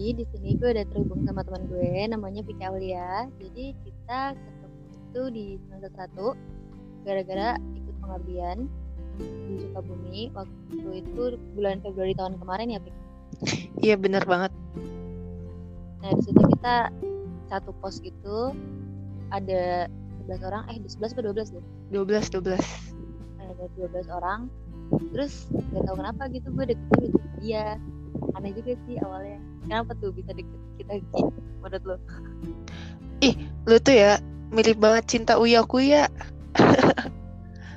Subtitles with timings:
[0.00, 3.28] Jadi di sini gue udah terhubung sama teman gue namanya Vicky Aulia.
[3.36, 6.26] Jadi kita ketemu itu di semester satu
[7.04, 8.64] gara-gara ikut pengabdian
[9.20, 13.02] di Sukabumi waktu itu bulan Februari tahun kemarin ya Vicky.
[13.84, 14.48] Iya bener banget.
[16.00, 16.88] Nah di situ kita
[17.52, 18.56] satu pos gitu
[19.28, 19.84] ada
[20.24, 22.56] 11 orang eh 11 atau 12 deh 12 12.
[23.36, 24.48] ada 12 orang
[25.12, 25.44] terus
[25.76, 27.64] gak tahu kenapa gitu gue deketnya gitu dia
[28.36, 29.38] aneh juga sih awalnya.
[29.64, 31.22] Kenapa tuh bisa deket kita Ki
[31.60, 31.96] menurut lo?
[33.68, 34.16] Lu tuh ya
[34.50, 36.08] mirip banget cinta Uya Kuya.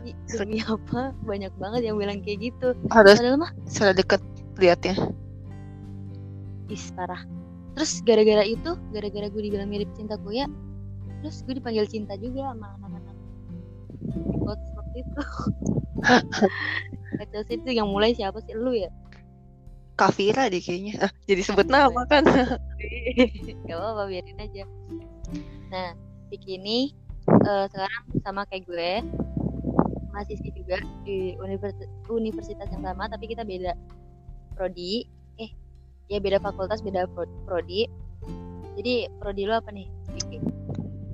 [0.07, 1.11] Ih, demi apa?
[1.23, 2.75] Banyak banget yang bilang kayak gitu.
[2.91, 4.23] Harus padahal mah salah deket
[4.59, 4.95] liatnya.
[6.71, 7.21] is parah.
[7.77, 10.47] Terus gara-gara itu gara-gara gue dibilang mirip cinta ya
[11.23, 13.15] terus gue dipanggil cinta juga sama anak-anak.
[14.43, 15.21] Seperti itu.
[17.13, 18.57] Kacau sih itu yang mulai siapa sih?
[18.57, 18.91] Lu ya
[19.93, 21.05] Kavira deh kayaknya.
[21.05, 22.25] Ah, jadi sebut nama kan.
[23.67, 24.63] gak apa-apa biarin aja
[25.71, 25.95] nah
[26.29, 26.93] Vicky ini
[27.25, 28.91] eh, sekarang sama kayak gue
[30.13, 30.77] mahasiswi juga
[31.07, 33.73] di universitas universitas yang sama tapi kita beda
[34.53, 35.09] prodi
[35.41, 35.49] eh
[36.11, 37.89] ya beda fakultas beda pro- prodi
[38.77, 40.37] jadi prodi lo apa nih Vicky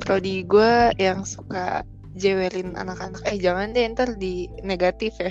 [0.03, 1.85] Prodi gue yang suka
[2.17, 3.21] jewelin anak-anak.
[3.29, 5.29] Eh jangan deh ntar di negatif ya.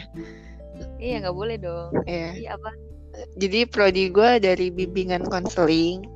[1.03, 2.31] iya nggak boleh dong Iya.
[2.39, 2.71] Iya apa
[3.35, 6.07] Jadi prodi gue dari bimbingan konseling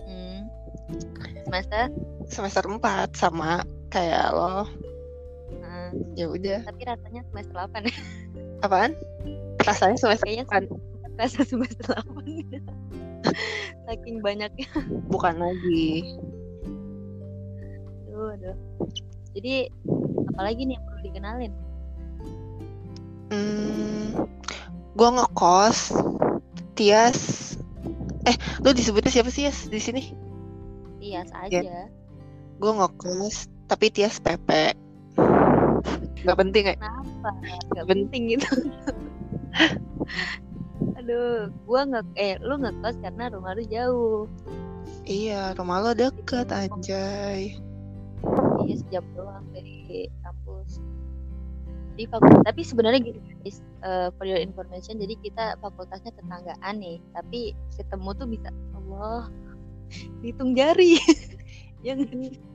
[0.00, 0.40] hmm.
[1.44, 1.92] semester
[2.26, 2.80] semester 4
[3.12, 4.64] sama kayak lo.
[5.60, 6.64] Nah, Ya udah.
[6.64, 7.94] tapi rasanya semester 8 ya
[8.64, 8.92] Apaan?
[9.60, 10.68] Rasanya semester kayaknya 8
[11.18, 12.62] rasa semester 8
[13.90, 14.68] saking banyaknya
[15.10, 16.14] bukan lagi.
[18.06, 18.56] aduh, aduh.
[19.34, 19.66] jadi
[20.30, 21.52] apalagi nih yang perlu dikenalin
[23.28, 24.24] Hmm,
[24.94, 25.92] gue ngekos
[26.78, 27.18] Tias.
[28.22, 30.14] Eh, lu disebutnya siapa sih Yas di sini?
[31.02, 31.90] Tias aja
[32.58, 34.78] Gue ngekos, tapi Tias PP.
[36.18, 36.74] Gak penting ya?
[36.74, 37.30] kenapa
[37.74, 38.50] nggak penting gitu
[40.98, 44.26] aduh gua nggak eh lu ngekos karena rumah lu jauh
[45.08, 47.56] Iya, rumah lo deket anjay.
[48.60, 50.82] iya sejam doang dari kampus
[51.98, 57.02] di fakultas tapi sebenarnya gini guys eh, for your information jadi kita fakultasnya tetanggaan nih
[57.10, 58.48] tapi ketemu tuh bisa
[58.78, 59.26] Allah
[60.22, 60.96] dihitung jari
[61.86, 62.02] yang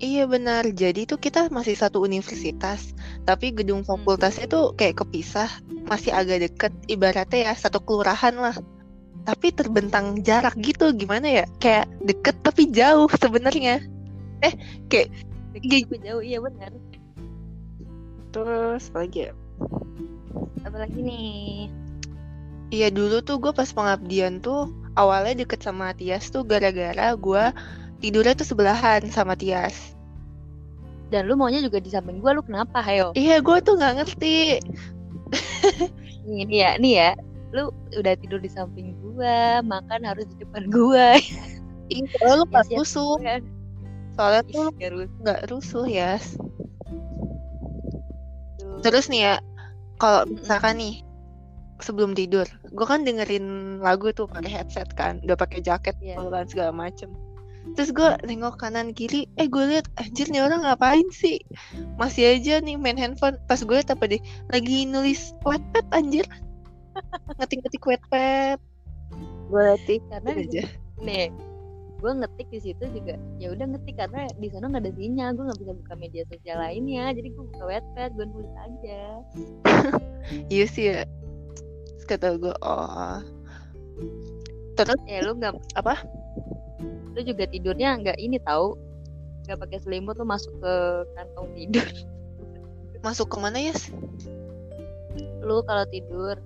[0.04, 0.68] Iya benar.
[0.76, 2.92] Jadi tuh kita masih satu universitas,
[3.24, 5.48] tapi gedung fakultasnya tuh kayak kepisah,
[5.88, 6.76] masih agak deket.
[6.92, 8.52] Ibaratnya ya satu kelurahan lah.
[9.24, 11.46] Tapi terbentang jarak gitu, gimana ya?
[11.64, 13.80] Kayak deket tapi jauh sebenarnya.
[15.56, 16.74] deket jauh iya benar
[18.34, 19.34] Terus apa lagi ya?
[20.64, 21.70] apalagi nih
[22.74, 27.44] Iya dulu tuh gue pas pengabdian tuh awalnya deket sama Tias tuh gara-gara gue
[28.02, 29.94] tidurnya tuh sebelahan sama Tias.
[31.08, 34.58] dan lu maunya juga di samping gua lu kenapa hayo Iya gue tuh nggak ngerti.
[36.26, 37.10] nih nih ya nih ya
[37.54, 41.14] lu udah tidur di samping gua makan harus di depan gua
[41.94, 42.80] Iya lu nggak siap.
[42.82, 43.14] rusuh.
[44.18, 44.66] Soalnya tuh
[45.22, 46.18] nggak rusuh ya.
[48.84, 49.36] Terus nih ya,
[49.98, 50.96] kalau misalkan nih
[51.80, 56.20] sebelum tidur, gue kan dengerin lagu tuh pakai headset kan, udah pakai jaket Iya.
[56.28, 57.12] dan segala macem.
[57.80, 61.40] Terus gue nengok kanan kiri, eh gue liat anjir nih orang ngapain sih?
[61.96, 63.40] Masih aja nih main handphone.
[63.48, 64.20] Pas gue liat apa deh,
[64.52, 66.28] lagi nulis wetpad anjir.
[67.40, 68.60] Ngetik-ngetik wetpad.
[69.48, 70.64] Gue liatin karena aja.
[71.00, 71.32] nih
[72.04, 75.44] gue ngetik di situ juga ya udah ngetik karena di sana nggak ada sinyal gue
[75.48, 79.02] nggak bisa buka media sosial lainnya jadi gue buka webpad gue nulis aja
[80.48, 81.04] Iya sih ya.
[82.00, 83.20] Terus kata gue, oh.
[84.80, 86.00] Terus ya lu nggak apa?
[87.14, 88.74] lu juga tidurnya nggak ini tahu
[89.46, 90.74] nggak pakai selimut lu masuk ke
[91.14, 91.88] kantong tidur
[93.06, 93.76] Masuk ke mana ya?
[95.46, 96.40] lu kalau tidur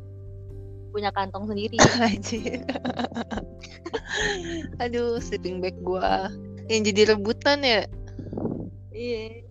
[0.91, 1.77] punya kantong sendiri.
[4.83, 6.31] Aduh, sleeping bag gua
[6.67, 7.87] yang jadi rebutan ya.
[8.91, 9.47] iya.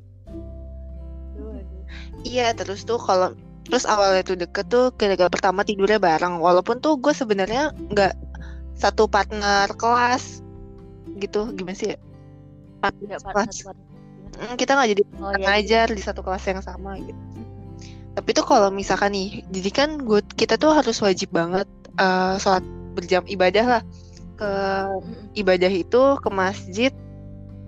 [2.27, 3.33] Iya, terus tuh kalau
[3.67, 6.43] terus awalnya tuh deket tuh gara-gara pertama tidurnya bareng.
[6.43, 8.15] Walaupun tuh gue sebenarnya nggak
[8.75, 10.43] satu partner kelas
[11.23, 11.55] gitu.
[11.55, 11.94] Gimana sih?
[11.94, 11.99] ya?
[12.82, 13.23] Kelas.
[13.23, 13.87] pada satu
[14.37, 17.17] Mm, Kita nggak jadi oh partner ya ngajar di satu kelas yang sama gitu.
[18.17, 21.69] Tapi tuh kalau misalkan nih, jadi kan gue kita tuh harus wajib banget
[22.01, 22.65] eh, sholat
[22.97, 23.83] berjam ibadah lah
[24.37, 24.51] ke
[25.37, 26.93] ibadah itu ke masjid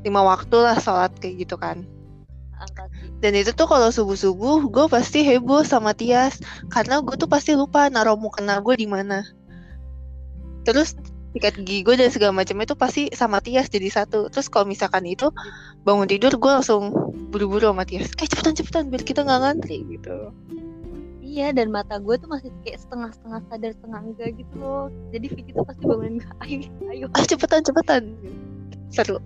[0.08, 1.84] lima waktu lah sholat kayak gitu kan.
[1.84, 2.88] sih
[3.22, 6.38] Dan itu tuh kalau subuh-subuh gue pasti heboh sama Tias
[6.70, 9.22] karena gue tuh pasti lupa naruh mukena gue di mana.
[10.66, 10.94] Terus
[11.38, 14.26] sikat gigi gue dan segala macam itu pasti sama Tias jadi satu.
[14.26, 15.30] Terus kalau misalkan itu
[15.86, 16.90] bangun tidur gue langsung
[17.30, 18.10] buru-buru sama Tias.
[18.18, 20.34] Eh cepetan cepetan biar kita nggak ngantri gitu.
[21.22, 24.90] Iya dan mata gue tuh masih kayak setengah-setengah sadar setengah enggak gitu loh.
[25.14, 26.56] Jadi Vicky tuh pasti bangunin gue ayo
[26.90, 27.06] ayo.
[27.14, 28.02] Ah cepetan cepetan.
[28.90, 29.22] Seru.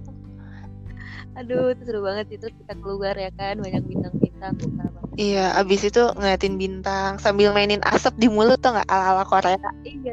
[1.32, 4.52] Aduh itu seru banget terus kita keluar ya kan banyak bintang-bintang
[5.16, 8.88] iya abis itu ngeliatin bintang sambil mainin asap di mulut tuh nggak?
[8.88, 9.56] Ala ala Korea.
[9.84, 10.12] Iya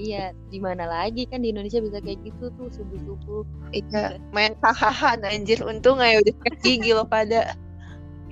[0.00, 3.44] iya di mana lagi kan di Indonesia bisa kayak gitu tuh subuh-subuh.
[3.76, 7.52] Iya main hahaha anjir untung aja udah gigi lo pada.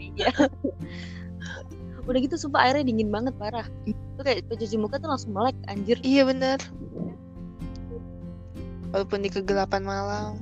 [0.00, 0.32] Iya.
[2.08, 3.68] Udah gitu sumpah airnya dingin banget parah.
[4.16, 6.00] Tuh kayak pencuci muka tuh langsung melek anjir.
[6.00, 6.56] Iya bener.
[8.96, 10.40] Walaupun di kegelapan malam.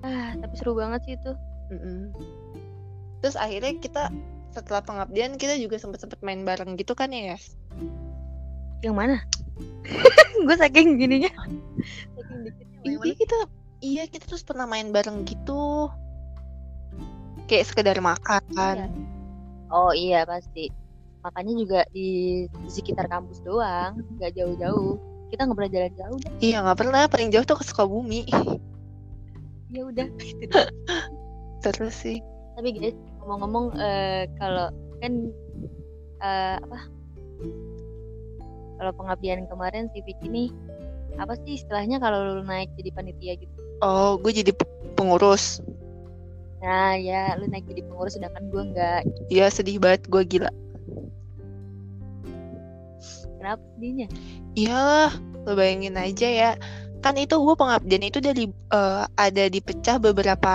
[0.00, 1.32] Ah tapi seru banget sih itu.
[1.70, 2.10] Mm-mm.
[3.22, 4.10] terus akhirnya kita
[4.50, 7.54] setelah pengabdian kita juga sempet sempet main bareng gitu kan ya Yas?
[8.80, 9.20] Yang mana?
[10.46, 11.28] Gue saking gininya
[12.16, 13.38] saking dikitnya iya kita
[13.80, 15.88] iya kita terus pernah main bareng gitu.
[17.48, 18.40] Kayak sekedar makan.
[18.54, 18.86] Iya.
[19.74, 20.70] oh iya pasti.
[21.20, 24.96] Makanya juga di, di sekitar kampus doang nggak jauh-jauh.
[25.30, 26.32] Kita nggak pernah jalan jauh dah.
[26.40, 27.02] iya nggak pernah.
[27.10, 28.24] Paling jauh tuh ke Sukabumi.
[29.70, 30.10] Ya udah.
[31.62, 32.18] Terus sih.
[32.58, 34.66] Tapi guys ngomong-ngomong eh, kalau
[34.98, 35.30] kan
[36.26, 36.90] eh, apa
[38.80, 40.48] kalau pengabdian kemarin si Vicky nih
[41.20, 43.52] apa sih istilahnya kalau lu naik jadi panitia gitu
[43.84, 45.60] oh gue jadi pe- pengurus
[46.64, 50.50] nah ya lu naik jadi pengurus sedangkan gue nggak Iya sedih banget gue gila
[53.36, 54.08] kenapa sedihnya
[54.58, 55.14] Iyalah,
[55.46, 56.50] lo bayangin aja ya.
[57.00, 60.54] Kan itu gue pengabdian itu dari eh, ada dipecah beberapa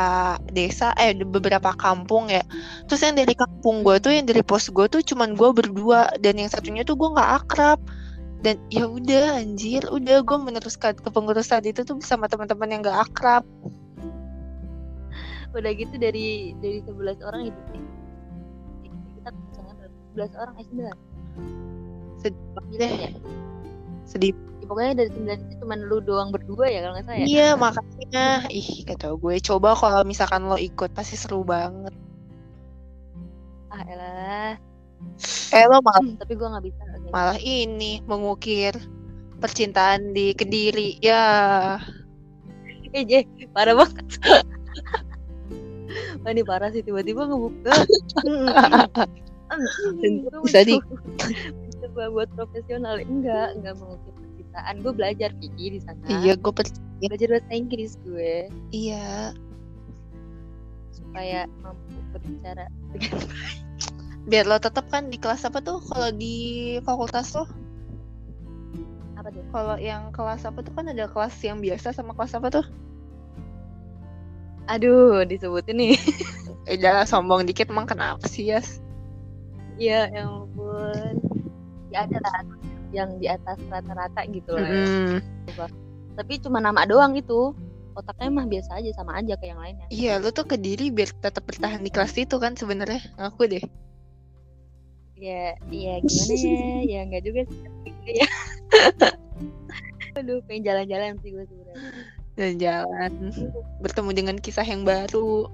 [0.52, 2.44] desa, eh beberapa kampung ya.
[2.86, 6.38] Terus yang dari kampung gue tuh, yang dari pos gue tuh cuman gue berdua dan
[6.38, 7.80] yang satunya tuh gue nggak akrab.
[8.46, 13.42] Dan ya udah anjir, udah gue meneruskan kepengurusan itu tuh sama teman-teman yang gak akrab.
[15.56, 17.60] udah gitu dari dari 11 orang itu
[18.84, 19.74] eh, kita misalnya
[20.12, 21.00] 11 orang eh 9
[22.20, 23.12] Sedih Sembilan deh, ya?
[24.04, 24.32] sedih.
[24.60, 27.48] Ya, pokoknya dari 9 itu cuma lu doang berdua ya kalau nggak salah ya Iya
[27.56, 31.96] makanya, ih kata gue coba kalau misalkan lo ikut pasti seru banget.
[33.72, 34.54] ah elah
[35.52, 36.84] Eh lo malah Hmm, tapi gue nggak bisa.
[37.16, 38.76] Malah ini mengukir
[39.40, 41.00] percintaan di Kediri.
[41.00, 41.80] Ya.
[42.92, 43.24] Eh Je,
[43.56, 44.04] parah banget.
[46.20, 47.72] Wah ini parah sih tiba-tiba ngebuka.
[50.44, 50.84] Bisa di-
[51.80, 53.00] coba buat profesional.
[53.00, 54.84] Enggak enggak mengukir percintaan.
[54.84, 56.04] Gue belajar Vicky di sana.
[56.12, 56.52] Iya gue
[57.00, 58.52] belajar bahasa Inggris gue.
[58.76, 59.32] Iya.
[60.92, 63.24] Supaya mampu berbicara dengan
[64.26, 66.36] biar lo tetap kan di kelas apa tuh kalau di
[66.82, 67.46] fakultas lo
[69.16, 72.62] apa tuh kalau yang kelas apa tuh kan ada kelas yang biasa sama kelas apa
[72.62, 72.66] tuh
[74.66, 75.94] aduh disebutin nih
[76.70, 78.62] eh jangan sombong dikit emang kenapa sih ya
[79.76, 81.20] Iya, ya ampun.
[81.92, 82.48] Ya ada lah
[82.96, 84.72] yang di atas rata-rata gitu lah.
[84.72, 84.88] ya.
[84.88, 85.20] Mm-mm.
[86.16, 87.52] Tapi cuma nama doang itu.
[87.96, 89.88] Otaknya mah biasa aja sama aja kayak yang lainnya.
[89.88, 93.64] iya lo tuh kediri biar tetap bertahan di kelas itu kan sebenarnya ngaku deh
[95.16, 96.60] Ya, iya gimana ya?
[96.92, 97.60] Ya enggak juga sih.
[98.06, 98.28] Ya.
[100.20, 101.92] Aduh, pengen jalan-jalan sih gue sebenarnya.
[102.36, 103.12] dan jalan
[103.80, 105.48] bertemu dengan kisah yang baru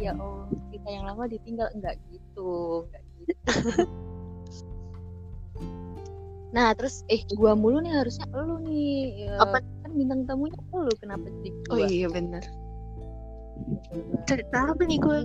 [0.00, 3.36] Iya, oh, kita yang lama ditinggal enggak gitu, enggak gitu.
[6.50, 9.30] Nah, terus eh gua mulu nih harusnya lu nih.
[9.30, 9.62] Ya, Apa?
[9.86, 11.74] Kan bintang tamunya lu kenapa jadi gua?
[11.76, 12.42] oh iya bener
[13.86, 14.24] Coba.
[14.26, 15.18] cerita apa nih gue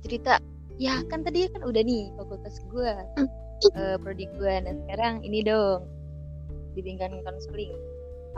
[0.00, 0.32] cerita
[0.78, 2.94] ya kan tadi kan udah nih fakultas gue
[3.74, 5.90] eh prodi gue nah sekarang ini dong
[6.78, 7.74] bimbingan konseling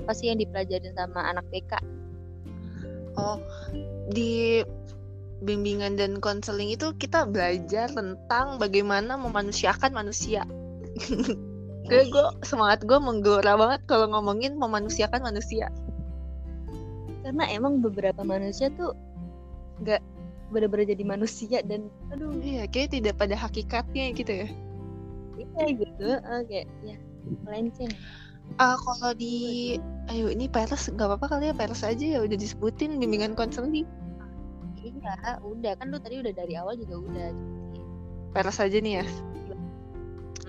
[0.01, 1.77] apa sih yang dipelajarin sama anak BK
[3.19, 3.43] Oh,
[4.11, 4.63] di
[5.41, 10.45] bimbingan dan konseling itu kita belajar tentang bagaimana memanusiakan manusia.
[11.91, 15.73] gue gue semangat gue menggelora banget kalau ngomongin memanusiakan manusia.
[17.21, 18.97] karena emang beberapa manusia tuh
[19.85, 20.01] nggak
[20.51, 24.49] benar-benar jadi manusia dan aduh Iya, kayak tidak pada hakikatnya gitu ya.
[25.41, 26.97] iya gitu eh, kayak ya
[27.47, 27.93] melenceng
[28.59, 29.79] Ah, kalau di
[30.11, 33.87] ayo ini peres nggak apa-apa kali ya peres aja ya udah disebutin bimbingan konseling.
[34.83, 37.29] iya udah kan lu tadi udah dari awal juga udah
[38.35, 39.05] Peres aja nih ya.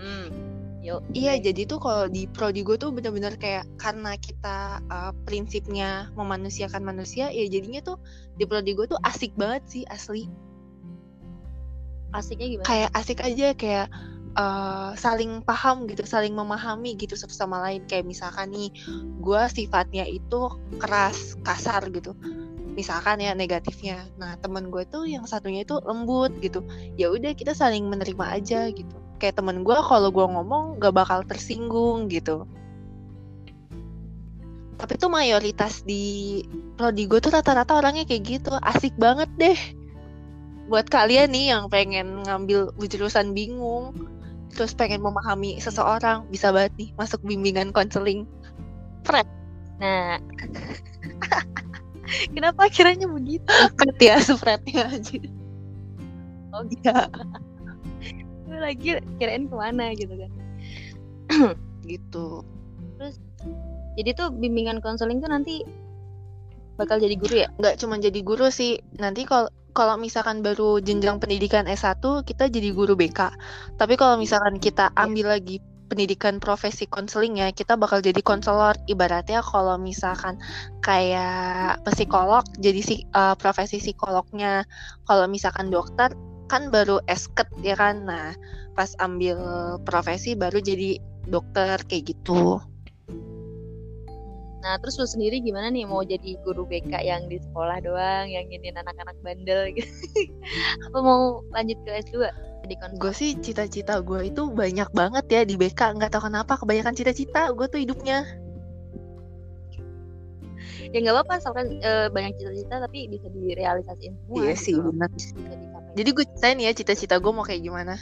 [0.01, 0.50] hmm
[0.81, 6.09] yuk Iya, jadi tuh kalau di prodi gue tuh bener-bener kayak karena kita uh, prinsipnya
[6.17, 7.97] memanusiakan manusia, ya jadinya tuh
[8.35, 10.25] di prodi gue tuh asik banget sih asli.
[12.11, 13.87] asiknya gimana Kayak asik aja kayak
[14.35, 17.87] uh, saling paham gitu, saling memahami gitu satu sama lain.
[17.87, 18.69] Kayak misalkan nih,
[19.23, 22.11] gue sifatnya itu keras, kasar gitu.
[22.71, 24.07] Misalkan ya negatifnya.
[24.15, 26.63] Nah temen gue tuh yang satunya itu lembut gitu.
[26.95, 29.00] Ya udah kita saling menerima aja gitu.
[29.21, 32.49] Kayak temen gue kalau gue ngomong gak bakal tersinggung gitu.
[34.81, 36.41] Tapi tuh mayoritas di
[36.73, 38.49] prodi gue tuh rata-rata orangnya kayak gitu.
[38.65, 39.59] Asik banget deh.
[40.65, 43.93] Buat kalian nih yang pengen ngambil jurusan bingung
[44.51, 48.25] terus pengen memahami seseorang bisa banget nih masuk bimbingan konseling
[49.05, 49.29] Fred.
[49.77, 50.17] Nah.
[52.35, 53.47] Kenapa akhirnya begitu?
[53.77, 55.21] Fred ya Frednya aja.
[56.51, 57.07] Oh iya
[58.61, 60.31] lagi kirain ke mana gitu kan
[61.91, 62.45] gitu
[62.95, 63.17] terus
[63.97, 65.65] jadi tuh bimbingan konseling tuh nanti
[66.79, 71.17] bakal jadi guru ya nggak cuma jadi guru sih nanti kalau kalau misalkan baru jenjang
[71.19, 73.31] pendidikan S1 kita jadi guru BK.
[73.79, 75.07] Tapi kalau misalkan kita iya.
[75.07, 78.75] ambil lagi pendidikan profesi konseling ya, kita bakal jadi konselor.
[78.87, 80.39] Ibaratnya kalau misalkan
[80.83, 84.67] kayak psikolog jadi si uh, profesi psikolognya.
[85.07, 86.11] Kalau misalkan dokter
[86.51, 88.03] kan baru esket ya kan.
[88.03, 88.35] Nah,
[88.75, 89.39] pas ambil
[89.87, 90.99] profesi baru jadi
[91.31, 92.59] dokter kayak gitu.
[94.61, 98.45] Nah, terus lu sendiri gimana nih mau jadi guru BK yang di sekolah doang, yang
[98.53, 99.89] ini anak-anak bandel gitu?
[100.85, 102.29] Apa mau lanjut ke S2?
[102.61, 106.93] Jadi gue sih cita-cita gue itu banyak banget ya di BK, nggak tahu kenapa kebanyakan
[106.93, 108.21] cita-cita gue tuh hidupnya.
[110.89, 114.35] Ya nggak apa-apa, asalkan e, banyak cita-cita tapi bisa direalisasiin semua.
[114.41, 114.63] Iya gitu.
[114.65, 115.09] sih, benar.
[115.93, 117.95] Jadi gue ceritain ya cita-cita gue mau kayak gimana.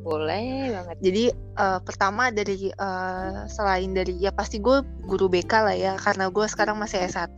[0.00, 0.96] Boleh banget.
[1.04, 1.24] Jadi
[1.60, 6.46] uh, pertama dari uh, selain dari ya pasti gue guru BK lah ya karena gue
[6.48, 7.36] sekarang masih S1.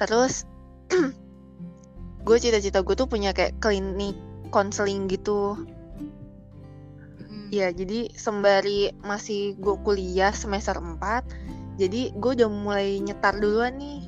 [0.00, 0.48] Terus
[2.26, 4.16] gue cita-cita gue tuh punya kayak klinik
[4.48, 5.54] konseling gitu.
[7.50, 14.04] Ya, jadi sembari masih gue kuliah semester 4, jadi gue udah mulai nyetar duluan nih.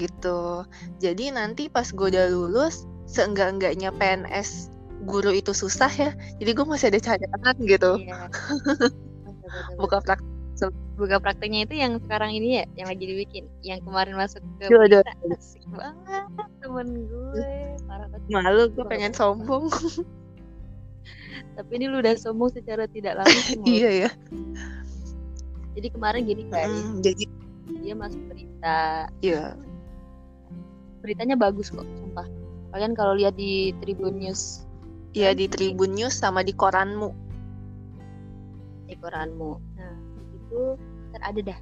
[0.00, 0.64] Gitu.
[0.96, 4.72] Jadi nanti pas gue udah lulus, seenggak-enggaknya PNS
[5.04, 6.10] guru itu susah ya.
[6.40, 8.00] Jadi gue masih ada catatan gitu.
[8.00, 8.32] Iya.
[9.82, 10.24] buka praktek
[10.94, 15.00] buka prakteknya itu yang sekarang ini ya yang lagi dibikin yang kemarin masuk ke Jodoh.
[15.32, 16.24] asik banget
[16.64, 17.52] temen gue.
[17.84, 18.28] Parah banget.
[18.32, 19.68] Malu gue pengen sombong.
[21.56, 24.10] Tapi ini lu udah sombong secara tidak langsung iya ya
[25.76, 27.24] jadi kemarin gini guys mm, jadi
[27.80, 28.78] dia masuk berita
[29.22, 29.54] iya
[31.00, 32.26] beritanya bagus kok sumpah
[32.70, 34.70] kalian kalau lihat di Tribun News
[35.10, 37.10] Iya di Tribun News sama di koranmu.
[38.86, 39.50] Di koranmu.
[39.74, 39.94] Nah
[40.38, 40.78] itu
[41.10, 41.58] ntar ada dah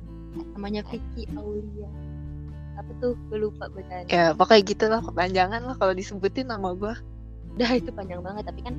[0.53, 1.89] namanya Vicky Aulia.
[2.77, 3.17] Apa tuh?
[3.33, 4.09] Gue lupa bacanya.
[4.13, 6.93] Ya pokoknya gitu lah kepanjangan lah kalau disebutin nama gue.
[7.57, 8.77] Udah itu panjang banget tapi kan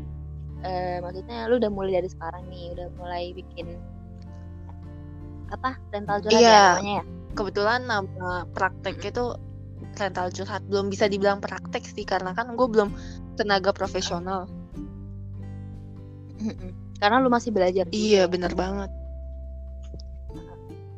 [0.62, 3.74] eh, maksudnya lu udah mulai dari sekarang nih udah mulai bikin
[5.50, 7.06] apa rental curhat iya, ya namanya ya.
[7.38, 9.30] Kebetulan nama prakteknya tuh
[9.98, 10.62] rental curhat.
[10.66, 12.90] Belum bisa dibilang praktek sih karena kan gue belum
[13.38, 14.50] tenaga profesional.
[17.00, 18.34] Karena lu masih belajar iya juga.
[18.36, 18.92] bener banget.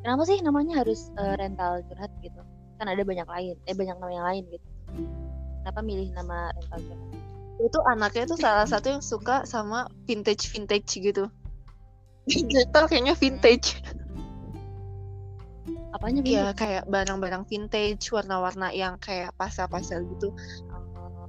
[0.02, 2.42] Kenapa sih namanya harus uh, rental curhat gitu?
[2.82, 4.68] Kan ada banyak lain eh banyak nama yang lain gitu.
[5.62, 7.10] Kenapa milih nama rental curhat?
[7.62, 11.30] Itu anaknya tuh salah satu yang suka sama vintage vintage gitu
[12.52, 13.82] kita kayaknya vintage
[15.94, 20.34] apanya Iya kayak barang-barang vintage warna-warna yang kayak pasal-pasal gitu.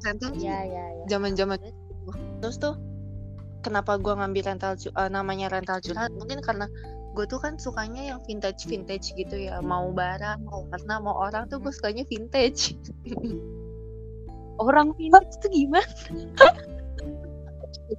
[0.02, 1.04] Rental iya iya iya.
[1.06, 1.60] zaman-zaman
[2.42, 2.58] terus?
[2.58, 2.74] Tuh
[3.62, 6.10] kenapa gue ngambil rental uh, namanya rental curhat?
[6.16, 6.66] Mungkin karena
[7.12, 9.60] gue tuh kan sukanya yang vintage vintage gitu ya.
[9.60, 12.74] Mau barang mau karena mau orang tuh gue sukanya vintage.
[14.60, 15.86] Orang vintage tuh gimana?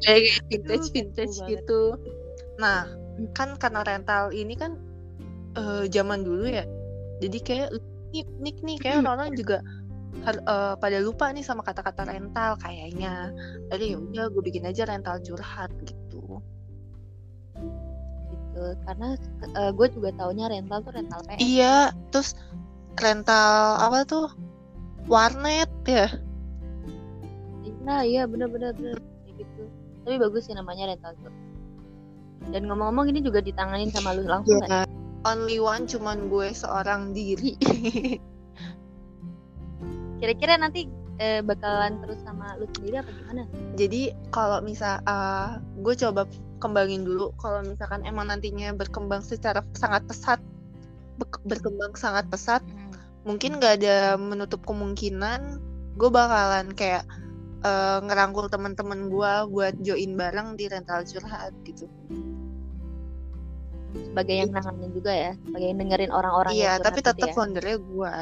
[0.03, 1.97] Kayak vintage vintage gitu.
[2.53, 2.85] nah
[3.33, 4.77] kan karena rental ini kan
[5.57, 6.65] uh, zaman dulu ya.
[7.22, 7.69] Jadi kayak
[8.13, 9.57] nik nik nih kayak orang, -orang juga
[10.22, 13.33] uh, pada lupa nih sama kata-kata rental kayaknya.
[13.74, 16.39] Jadi ya udah gue bikin aja rental curhat gitu.
[18.29, 19.17] Gitu karena
[19.57, 21.39] uh, gue juga taunya rental tuh rental PS.
[21.41, 21.75] Iya
[22.13, 22.38] terus
[23.00, 24.27] rental apa tuh?
[25.10, 26.07] Warnet ya?
[27.83, 28.98] Nah iya bener-bener bener
[29.36, 29.63] gitu.
[30.03, 31.33] Tapi bagus sih namanya rental tuh.
[32.51, 34.83] Dan ngomong-ngomong ini juga ditanganin sama lu langsung yeah.
[34.83, 34.88] kan?
[35.24, 37.56] Only one cuman gue seorang diri
[40.24, 40.88] kira-kira nanti
[41.20, 43.44] eh, bakalan terus sama lu sendiri apa gimana?
[43.75, 46.24] Jadi kalau misal uh, gue coba
[46.63, 50.39] kembangin dulu kalau misalkan emang nantinya berkembang secara sangat pesat
[51.44, 52.96] berkembang sangat pesat hmm.
[53.27, 55.60] mungkin gak ada menutup kemungkinan
[56.00, 57.03] gue bakalan kayak
[57.68, 61.86] uh, ngerangkul teman-teman gue buat join bareng di rental curhat gitu
[63.93, 67.35] sebagai yang nanganin juga ya sebagai yang dengerin orang-orang iya tapi gitu tetap ya.
[67.38, 68.13] foundernya gue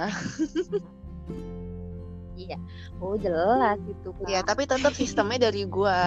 [2.44, 2.58] iya
[3.00, 6.00] oh jelas gitu iya tapi tetap sistemnya dari gue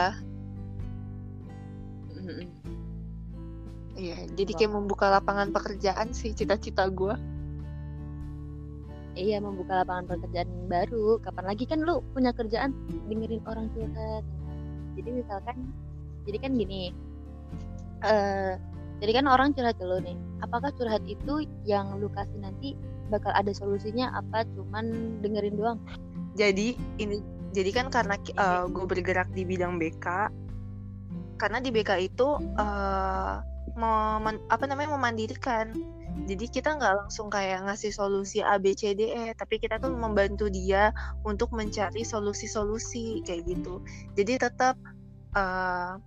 [3.94, 7.14] Iya, jadi kayak membuka lapangan pekerjaan sih cita-cita gue.
[9.14, 11.22] Iya, membuka lapangan pekerjaan baru.
[11.22, 12.74] Kapan lagi kan lu punya kerjaan
[13.06, 14.26] dengerin orang curhat.
[14.98, 15.70] Jadi misalkan,
[16.26, 16.90] jadi kan gini,
[18.02, 18.58] uh,
[19.02, 20.16] jadi kan orang curhat ke lu nih.
[20.44, 22.78] Apakah curhat itu yang lu kasih nanti
[23.10, 25.78] bakal ada solusinya apa cuman dengerin doang?
[26.34, 27.22] Jadi ini,
[27.54, 30.06] jadi kan karena uh, eh, gue bergerak di bidang BK,
[31.38, 33.36] karena di BK itu uh,
[34.48, 35.74] apa namanya memandirikan
[36.30, 39.90] jadi kita nggak langsung kayak ngasih solusi A B C D E tapi kita tuh
[39.90, 40.94] membantu dia
[41.26, 43.82] untuk mencari solusi-solusi kayak gitu
[44.14, 44.78] jadi tetap
[45.34, 45.98] uh,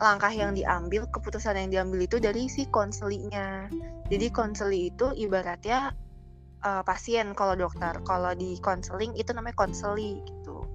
[0.00, 3.68] langkah yang diambil keputusan yang diambil itu dari si konselinya
[4.10, 5.94] jadi konseli itu ibaratnya
[6.66, 7.94] uh, pasien kalau dokter.
[8.02, 10.66] Kalau di konseling itu namanya konseli gitu.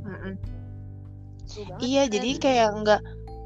[0.00, 0.34] Mm -mm.
[1.82, 3.00] Iya, jadi kayak nggak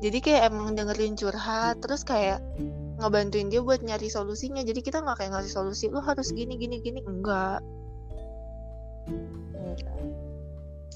[0.04, 2.44] jadi kayak emang dengerin curhat terus kayak
[3.00, 4.62] ngebantuin dia buat nyari solusinya.
[4.62, 7.00] Jadi kita nggak kayak ngasih solusi lu harus gini gini gini.
[7.02, 7.64] Enggak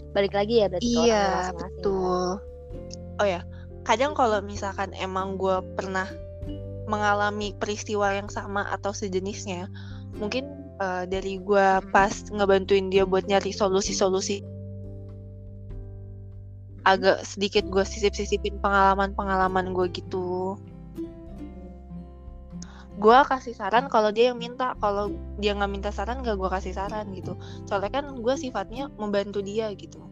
[0.09, 2.41] balik lagi ya berarti iya betul
[3.19, 3.43] oh ya
[3.89, 6.07] kadang kalau misalkan emang gue pernah
[6.89, 9.69] mengalami peristiwa yang sama atau sejenisnya
[10.17, 10.49] mungkin
[10.81, 11.93] uh, dari gue hmm.
[11.93, 14.41] pas ngebantuin dia buat nyari solusi-solusi
[16.89, 20.57] agak sedikit gue sisip-sisipin pengalaman-pengalaman gue gitu.
[22.97, 26.73] Gue kasih saran kalau dia yang minta kalau dia nggak minta saran gak gue kasih
[26.73, 27.37] saran gitu.
[27.69, 30.08] Soalnya kan gue sifatnya membantu dia gitu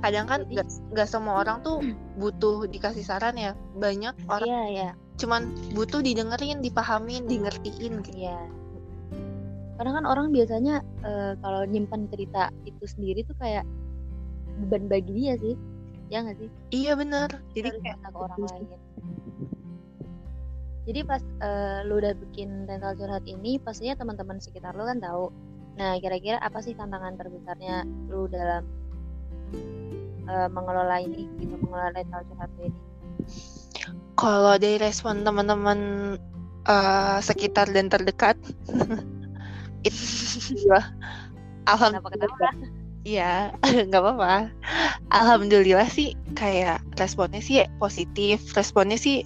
[0.00, 0.94] kadang kan Jadi...
[0.94, 1.82] gak, semua orang tuh
[2.20, 3.52] butuh dikasih saran ya.
[3.78, 4.92] Banyak orang yeah, yeah.
[5.16, 8.30] cuman butuh didengerin dipahamin di ngertiin gitu.
[8.30, 8.46] Yeah
[9.76, 13.64] karena kan orang biasanya uh, kalau nyimpan cerita itu sendiri tuh kayak
[14.64, 15.54] beban bagi dia sih.
[16.08, 16.50] Ya nggak sih?
[16.72, 17.28] Iya benar.
[17.52, 18.66] Jadi kayak ke orang lain.
[20.86, 25.28] Jadi pas uh, lu udah bikin rental curhat ini pastinya teman-teman sekitar lu kan tahu.
[25.76, 28.64] Nah kira-kira apa sih tantangan terbesarnya lu dalam
[30.26, 32.70] uh, mengelola ini gitu mengelola rental curhat ini.
[34.16, 35.80] Kalau dari respon teman-teman
[36.66, 38.36] uh, sekitar dan terdekat
[39.88, 40.02] itu
[41.68, 42.54] alhamdulillah.
[43.06, 43.54] Iya
[43.86, 44.50] nggak apa-apa.
[45.14, 49.22] Alhamdulillah sih kayak responnya sih positif responnya sih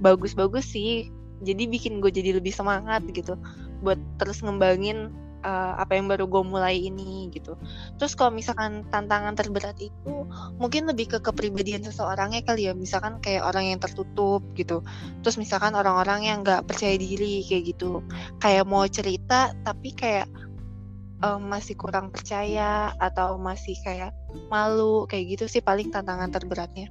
[0.00, 1.12] bagus-bagus sih.
[1.44, 3.38] Jadi bikin gue jadi lebih semangat gitu
[3.84, 7.54] buat terus ngembangin uh, apa yang baru gue mulai ini gitu.
[8.00, 10.26] Terus kalau misalkan tantangan terberat itu
[10.58, 12.72] mungkin lebih ke kepribadian seseorangnya kali ya.
[12.74, 14.82] Misalkan kayak orang yang tertutup gitu.
[15.22, 18.02] Terus misalkan orang-orang yang nggak percaya diri kayak gitu.
[18.42, 20.26] Kayak mau cerita tapi kayak
[21.22, 24.14] um, masih kurang percaya atau masih kayak
[24.52, 26.90] malu kayak gitu sih paling tantangan terberatnya.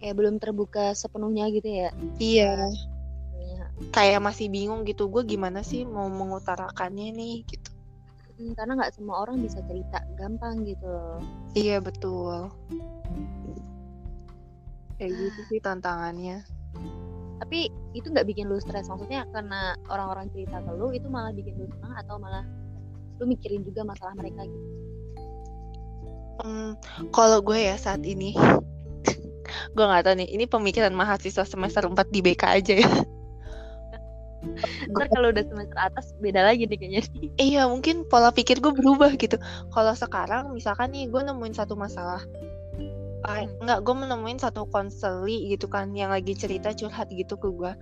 [0.00, 1.88] Kayak belum terbuka sepenuhnya gitu ya?
[2.20, 2.68] Iya
[3.90, 7.36] kayak masih bingung gitu gue gimana sih mau mengutarakannya nih?
[7.46, 7.70] Gitu.
[8.34, 11.22] Hmm, karena nggak semua orang bisa cerita gampang gitu loh.
[11.54, 12.50] Iya betul.
[14.98, 15.58] Kayak gitu sih.
[15.62, 16.42] Tantangannya.
[17.42, 21.54] Tapi itu nggak bikin lu stres maksudnya karena orang-orang cerita ke lu itu malah bikin
[21.58, 22.46] lu senang atau malah
[23.22, 24.68] lu mikirin juga masalah mereka gitu?
[26.42, 26.74] Hmm,
[27.14, 28.34] kalau gue ya saat ini
[29.74, 32.90] gue nggak tahu nih ini pemikiran mahasiswa semester 4 di BK aja ya
[34.92, 37.02] ntar kalau udah semester atas beda lagi nih kayaknya.
[37.52, 39.36] Iya mungkin pola pikir gue berubah gitu.
[39.72, 42.22] Kalau sekarang misalkan nih gue nemuin satu masalah.
[43.24, 47.72] Uh, nggak gue menemuin satu konseli gitu kan yang lagi cerita curhat gitu ke gue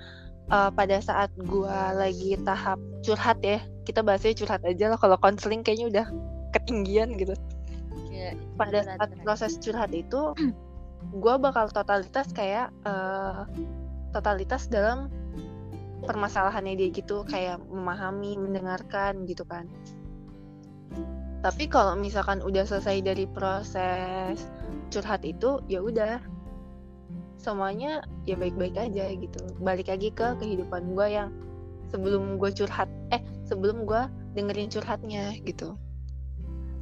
[0.54, 5.66] uh, pada saat gue lagi tahap curhat ya kita bahasnya curhat aja lah kalau konseling
[5.66, 6.06] kayaknya udah
[6.54, 7.34] ketinggian gitu.
[8.12, 10.36] Ya, pada saat proses curhat itu
[11.10, 13.48] gue bakal totalitas kayak uh,
[14.14, 15.10] totalitas dalam
[16.02, 19.70] permasalahannya dia gitu kayak memahami mendengarkan gitu kan.
[21.42, 24.46] Tapi kalau misalkan udah selesai dari proses
[24.94, 26.22] curhat itu ya udah.
[27.42, 29.42] Semuanya ya baik-baik aja gitu.
[29.58, 31.34] Balik lagi ke kehidupan gue yang
[31.90, 34.06] sebelum gue curhat eh sebelum gue
[34.38, 35.74] dengerin curhatnya gitu.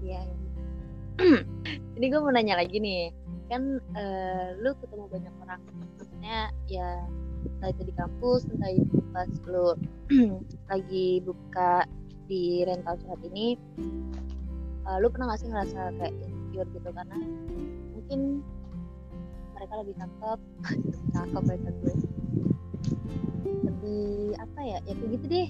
[0.04, 0.20] Iya
[1.96, 3.12] ini gue mau nanya lagi nih.
[3.48, 5.60] Kan uh, lu ketemu banyak orang.
[5.96, 7.08] Maksudnya ya
[7.60, 9.76] entah itu di kampus entah itu pas lu
[10.72, 11.84] lagi buka
[12.24, 13.60] di rental curhat ini
[14.88, 16.88] uh, lu pernah gak sih ngerasa kayak insecure gitu?
[16.90, 17.16] Karena
[17.92, 18.20] mungkin
[19.54, 20.38] mereka lebih cakep
[21.14, 21.94] cakep banget gue
[23.68, 24.08] lebih
[24.40, 24.78] apa ya?
[24.88, 25.48] Ya kayak gitu deh.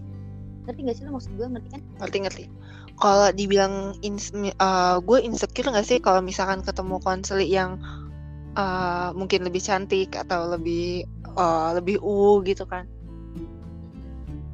[0.69, 1.47] Ngerti gak sih lo maksud gue?
[1.47, 1.83] Ngerti kan?
[2.05, 2.45] Ngerti ngerti.
[3.01, 7.81] Kalau dibilang ins uh, gue insecure gak sih kalau misalkan ketemu konseli yang
[8.61, 12.87] uh, mungkin lebih cantik atau lebih uh, lebih u gitu kan.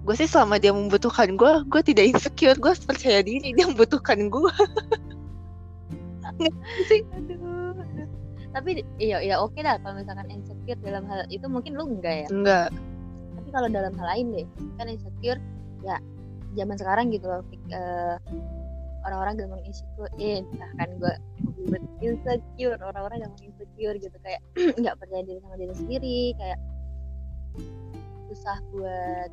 [0.07, 2.59] Gue sih selama dia membutuhkan gue gue tidak insecure.
[2.59, 4.53] Gue percaya diri dia membutuhkan gue
[6.91, 7.01] sih?
[7.15, 8.09] Aduh, aduh.
[8.57, 12.29] tapi iya iya oke lah kalau misalkan insecure dalam hal itu mungkin lu enggak ya?
[12.33, 12.69] Enggak.
[13.37, 14.47] Tapi kalau dalam hal lain deh
[14.81, 15.41] kan insecure
[15.85, 16.01] ya
[16.57, 18.17] zaman sekarang gitu loh uh,
[19.07, 21.15] orang-orang gampang insecure eh bahkan gue
[22.03, 24.17] insecure orang-orang gampang insecure gitu.
[24.21, 24.43] Kayak
[24.83, 26.59] nggak percaya diri sama diri sendiri kayak
[28.27, 29.31] susah buat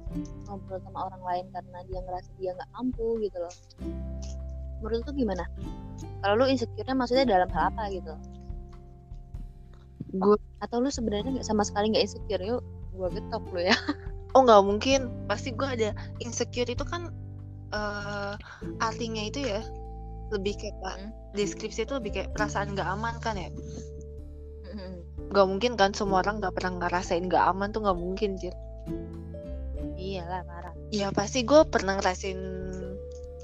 [0.48, 3.56] ngobrol sama orang lain karena dia ngerasa dia nggak mampu gitu loh.
[4.80, 5.44] Menurut tuh gimana?
[6.22, 8.14] Kalau lu insecure-nya maksudnya dalam hal apa gitu?
[10.14, 12.44] Gue atau lu sebenarnya nggak sama sekali nggak insecure?
[12.44, 12.62] Yuk
[12.94, 13.76] gue getok lu ya.
[14.34, 15.14] Oh nggak mungkin.
[15.30, 17.14] Pasti gue ada insecure itu kan
[17.74, 18.34] uh,
[18.80, 19.62] artinya itu ya
[20.32, 21.12] lebih kayak hmm.
[21.36, 23.50] deskripsi itu lebih kayak perasaan nggak aman kan ya?
[25.30, 28.54] Nggak mungkin kan semua orang nggak pernah ngerasain nggak aman tuh nggak mungkin sih
[30.04, 30.76] iyalah parah.
[30.92, 32.38] Ya pasti gue pernah ngerasin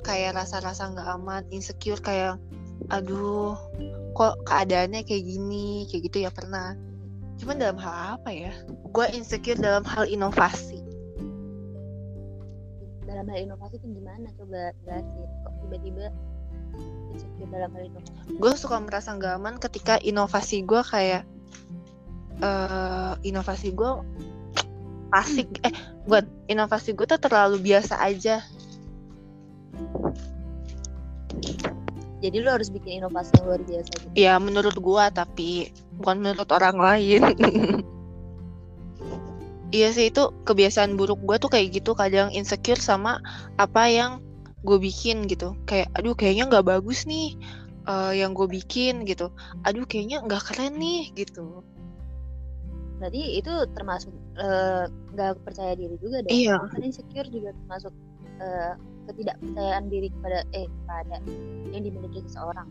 [0.04, 2.36] kayak rasa-rasa nggak aman insecure kayak
[2.90, 3.56] aduh
[4.16, 6.76] kok keadaannya kayak gini kayak gitu ya pernah.
[7.40, 8.52] Cuman dalam hal apa ya?
[8.92, 10.89] Gue insecure dalam hal inovasi
[13.20, 14.32] dalam hal inovasi itu gimana?
[14.40, 16.06] Coba jelasin kok tiba-tiba
[17.12, 21.28] insecure dalam hal inovasi gue suka merasa nggak aman ketika inovasi gue kayak
[22.40, 23.92] uh, inovasi gue
[25.12, 25.52] asik.
[25.68, 25.76] Eh
[26.08, 28.40] buat inovasi gue tuh terlalu biasa aja.
[32.24, 34.16] Jadi lu harus bikin inovasi yang luar biasa gitu.
[34.16, 37.22] ya menurut gue tapi bukan menurut orang lain
[39.70, 43.22] iya sih itu kebiasaan buruk gue tuh kayak gitu kadang insecure sama
[43.62, 44.12] apa yang
[44.66, 45.56] gue bikin gitu.
[45.70, 47.38] Kayak aduh kayaknya nggak bagus nih
[47.88, 49.32] uh, yang gue bikin gitu.
[49.64, 51.64] Aduh kayaknya nggak keren nih gitu.
[53.00, 54.12] Berarti itu termasuk
[55.16, 56.32] nggak uh, percaya diri juga dong.
[56.34, 56.58] Iya.
[56.76, 57.94] karena insecure juga termasuk
[58.44, 58.74] uh,
[59.08, 61.16] ketidakpercayaan diri kepada eh kepada
[61.72, 62.68] yang dimiliki seseorang.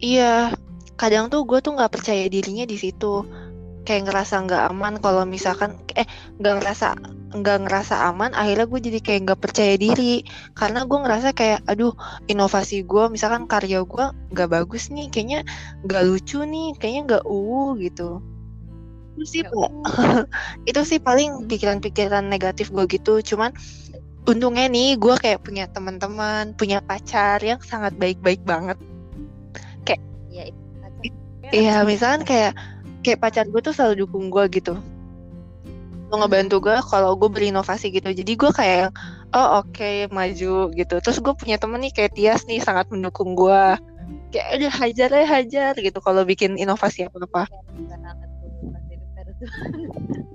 [0.00, 0.56] Iya.
[0.96, 3.24] Kadang tuh gue tuh nggak percaya dirinya di situ
[3.84, 6.06] kayak ngerasa nggak aman kalau misalkan eh
[6.38, 6.88] nggak ngerasa
[7.30, 10.26] nggak ngerasa aman akhirnya gue jadi kayak nggak percaya diri.
[10.54, 11.94] Karena gue ngerasa kayak aduh
[12.26, 15.46] inovasi gue misalkan karya gue nggak bagus nih kayaknya
[15.86, 18.18] nggak lucu nih kayaknya nggak uh gitu.
[19.14, 19.68] Itu sih ya,
[20.70, 23.22] itu sih paling pikiran-pikiran negatif gue gitu.
[23.22, 23.54] Cuman
[24.26, 28.76] untungnya nih gue kayak punya teman-teman punya pacar yang sangat baik-baik banget.
[29.86, 30.44] Kayak ya,
[31.54, 32.52] iya misalkan kayak
[33.00, 34.76] kayak pacar gue tuh selalu dukung gue gitu.
[36.10, 38.10] Lo ngebantu gue kalau gue berinovasi gitu.
[38.12, 38.92] Jadi gue kayak
[39.32, 40.94] oh oke okay, maju gitu.
[41.00, 43.62] Terus gue punya temen nih kayak Tias nih sangat mendukung gue
[44.30, 45.98] kayak udah hajar ya hajar gitu.
[46.02, 47.44] Kalau bikin inovasi apa apa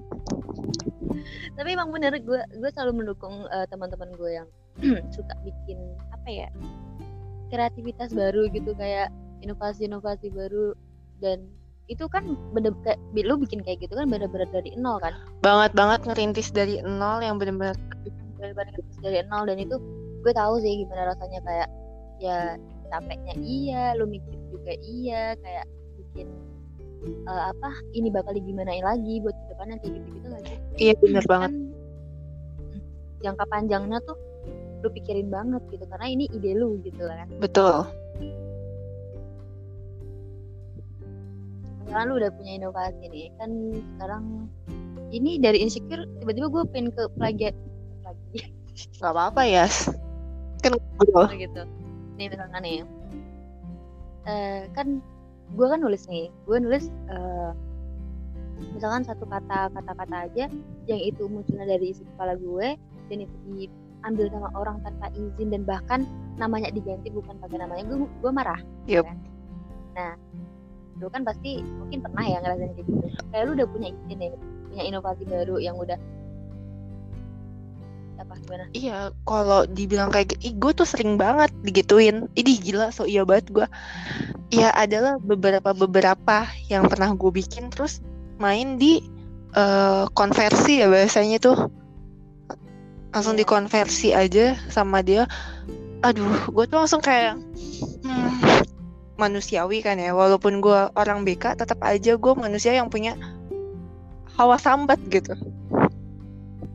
[1.55, 4.49] tapi emang bener gue gue selalu mendukung uh, teman-teman gue yang
[5.15, 5.77] suka bikin
[6.09, 6.49] apa ya
[7.53, 8.73] kreativitas baru gitu.
[8.73, 9.13] Kayak
[9.45, 10.73] inovasi-inovasi baru
[11.21, 11.45] dan
[11.85, 15.13] itu kan bener kayak lu bikin kayak gitu kan bener-bener dari nol kan?
[15.45, 17.77] Banget banget ngerintis dari nol yang bener-bener
[18.41, 19.77] bener-bener dari nol dan itu
[20.25, 21.69] gue tahu sih gimana rasanya kayak
[22.17, 22.57] ya
[22.89, 25.65] capeknya iya lu mikir juga iya kayak
[26.01, 26.27] bikin
[27.29, 31.23] uh, apa ini bakal digimanain lagi buat ke depannya kayak gitu gitu lagi iya bener
[31.25, 31.51] kan, banget.
[33.21, 34.17] jangka panjangnya tuh
[34.81, 37.25] lu pikirin banget gitu karena ini ide lu gitu kan.
[37.41, 37.89] Betul
[41.89, 43.49] kan lu udah punya inovasi nih kan
[43.95, 44.23] sekarang
[45.13, 47.55] ini dari insecure tiba-tiba gue pengen ke plagiat
[48.03, 48.51] lagi
[48.99, 49.65] nggak apa-apa ya
[50.65, 50.73] kan
[51.37, 51.61] gitu
[52.17, 52.77] nih misalkan nih
[54.25, 54.99] uh, kan
[55.53, 57.53] gue kan nulis nih gue nulis uh,
[58.73, 60.45] misalkan satu kata kata-kata aja
[60.87, 62.79] yang itu munculnya dari isi kepala gue
[63.11, 66.01] dan itu diambil sama orang tanpa izin dan bahkan
[66.39, 69.05] namanya diganti bukan pakai namanya gue gue marah yep.
[69.05, 69.17] kan?
[69.95, 70.11] nah
[70.95, 73.07] lu kan pasti mungkin pernah ya ngerasain kayak gitu.
[73.31, 74.29] Kayak lu udah punya ide nih
[74.71, 75.99] punya inovasi baru yang udah
[78.15, 78.63] apa gimana?
[78.71, 82.31] Iya kalau dibilang kayak gitu gue tuh sering banget digituin.
[82.39, 83.67] Ini gila so iya banget gue
[84.55, 87.99] ya adalah beberapa beberapa yang pernah gue bikin terus
[88.39, 89.03] main di
[89.55, 91.57] uh, konversi ya bahasanya tuh.
[93.11, 93.47] Langsung Iya.
[93.47, 95.27] dikonversi aja sama dia.
[96.03, 97.35] Aduh gue tuh langsung kayak
[98.03, 98.54] hmm,
[99.15, 100.11] manusiawi kan ya.
[100.11, 103.15] Walaupun gue orang BK tetap aja gue manusia yang punya
[104.35, 105.35] hawa sambat gitu.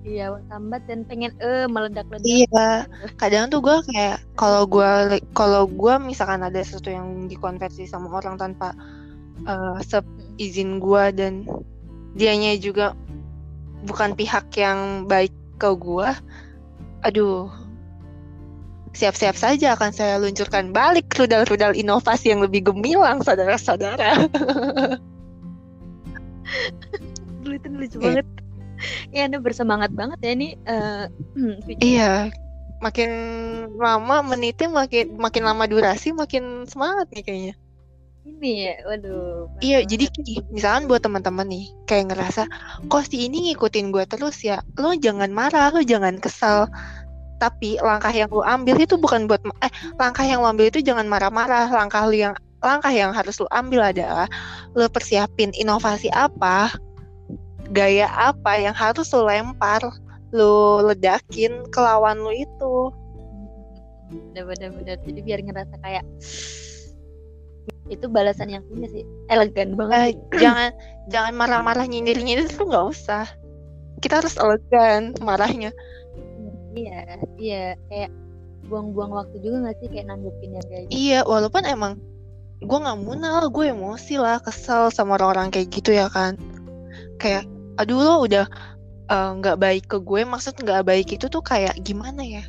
[0.01, 2.25] Iya sambat dan pengen eh meledak-ledak.
[2.25, 2.89] Iya,
[3.21, 8.41] kadang tuh gue kayak kalau gue kalau gue misalkan ada sesuatu yang dikonversi sama orang
[8.41, 8.73] tanpa
[9.45, 11.45] eh, seizin gue dan
[12.17, 12.97] dianya juga
[13.85, 16.09] bukan pihak yang baik ke gue,
[17.05, 17.53] aduh,
[18.91, 24.27] siap-siap saja akan saya luncurkan balik rudal-rudal inovasi yang lebih gemilang, saudara-saudara.
[27.43, 28.07] Dulu itu lucu Iya.
[28.21, 28.27] banget
[29.13, 31.05] ya anda bersemangat banget ya ini eh
[31.69, 31.85] video.
[31.85, 32.13] Iya,
[32.81, 33.11] makin
[33.77, 37.55] lama menitnya makin makin lama durasi makin semangat nih kayaknya.
[38.21, 42.45] ini ya waduh Iya, jadi gini, misalkan buat teman-teman nih, kayak ngerasa,
[42.87, 46.69] kok si ini ngikutin gue terus ya, lo jangan marah, lo jangan kesal.
[47.41, 51.09] Tapi langkah yang lo ambil itu bukan buat, eh, langkah yang lo ambil itu jangan
[51.09, 51.73] marah-marah.
[51.73, 54.29] Langkah lo yang, langkah yang harus lo ambil adalah,
[54.77, 56.69] lo persiapin inovasi apa,
[57.73, 59.81] gaya apa yang harus lo lempar,
[60.37, 62.77] lo ledakin ke lawan lo itu.
[64.11, 66.03] bener-bener bener jadi biar ngerasa kayak
[67.91, 70.71] itu balasan yang ini sih elegan banget Eh, jangan,
[71.11, 73.27] jangan marah-marah nyindir-nyindir itu nggak usah.
[73.99, 75.75] Kita harus elegan marahnya.
[76.75, 78.11] Iya iya kayak
[78.69, 81.93] buang-buang waktu juga gak sih kayak nanggepin yang kayak gitu Iya, walaupun emang
[82.61, 86.37] gue nggak munal, gue emosi lah, kesel sama orang-orang kayak gitu ya kan.
[87.17, 87.49] Kayak,
[87.81, 88.47] aduh lo udah
[89.11, 92.45] eh, nggak baik ke gue, maksud nggak baik itu tuh kayak gimana ya?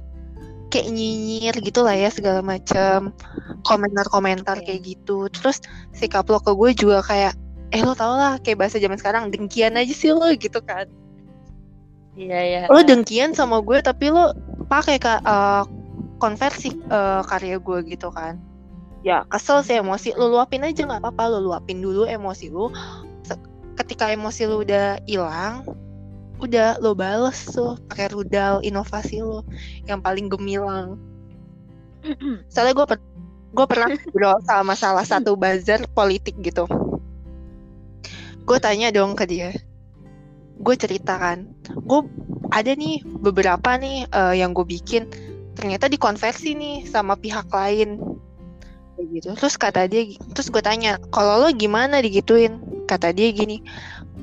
[0.67, 3.15] Kayak nyinyir gitu lah ya segala macam,
[3.63, 5.31] komentar-komentar kayak gitu.
[5.31, 5.63] Terus
[5.95, 7.33] sikap lo ke gue juga kayak,
[7.71, 10.91] eh lo tau lah kayak bahasa zaman sekarang dengkian aja sih lo gitu kan.
[12.15, 12.59] Iya iya.
[12.67, 14.35] Lo dengkian sama gue tapi lo
[14.67, 15.63] pakai ka, eh,
[16.19, 18.39] konversi eh, karya gue gitu kan.
[19.01, 20.13] Ya kesel sih emosi.
[20.13, 21.37] Lu luapin aja nggak apa-apa.
[21.37, 22.51] Lu luapin dulu emosi
[23.25, 23.47] Se-
[23.79, 25.65] ketika emosi lu udah hilang
[26.41, 29.45] udah lo bales tuh pakai rudal inovasi lo
[29.85, 30.97] yang paling gemilang.
[32.49, 33.09] Soalnya gue per-
[33.53, 36.65] gue pernah ngobrol sama salah satu buzzer politik gitu.
[38.41, 39.53] Gue tanya dong ke dia
[40.61, 41.49] gue cerita kan.
[41.85, 42.05] Gue
[42.53, 45.09] ada nih beberapa nih eh, yang gue bikin.
[45.57, 47.99] Ternyata dikonversi nih sama pihak lain.
[48.95, 49.29] Kayak gitu.
[49.35, 52.61] Terus kata dia terus gue tanya kalau lo gimana digituin?
[52.85, 53.63] Kata dia gini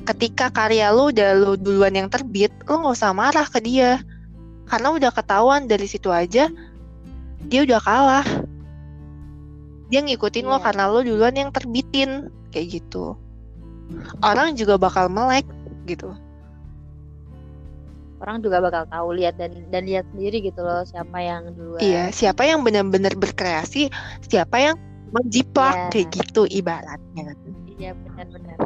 [0.08, 4.00] ketika karya lo udah lo duluan yang terbit lo nggak usah marah ke dia.
[4.68, 6.48] Karena udah ketahuan dari situ aja
[7.48, 8.26] dia udah kalah.
[9.88, 10.64] Dia ngikutin lo Iya.
[10.68, 12.28] karena lo duluan yang terbitin.
[12.52, 13.16] Kayak gitu.
[14.20, 15.48] Orang juga bakal melek
[15.88, 16.12] gitu
[18.18, 22.10] orang juga bakal tahu lihat dan dan lihat sendiri gitu loh siapa yang duluan Iya,
[22.10, 23.90] siapa yang benar-benar berkreasi,
[24.26, 24.76] siapa yang
[25.14, 25.90] menjiplak Iya.
[25.94, 27.32] kayak gitu ibaratnya.
[27.78, 28.58] iya benar-benar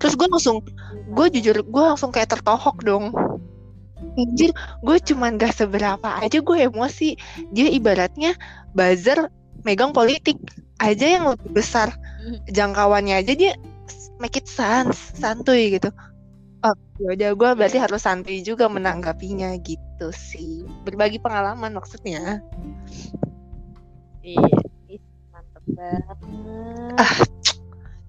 [0.00, 0.64] Terus gue langsung,
[1.12, 3.12] gue jujur, gue langsung kayak tertohok dong.
[4.16, 7.20] Anjir, gue cuman gak seberapa aja gue emosi.
[7.52, 8.32] Dia ibaratnya
[8.72, 9.28] buzzer
[9.60, 10.40] megang politik
[10.80, 11.92] aja yang lebih besar
[12.48, 13.52] jangkauannya aja dia
[14.16, 15.92] make it sans, santuy gitu.
[16.60, 20.68] Oh, yaudah gue berarti harus santuy juga menanggapinya gitu sih.
[20.84, 22.44] Berbagi pengalaman maksudnya.
[24.20, 25.00] iya
[25.32, 26.18] mantep banget
[27.00, 27.16] Ah.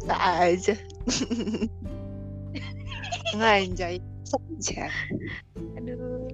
[0.03, 0.75] Tak aja.
[3.39, 4.91] Nganjay saja.
[5.79, 6.27] aduh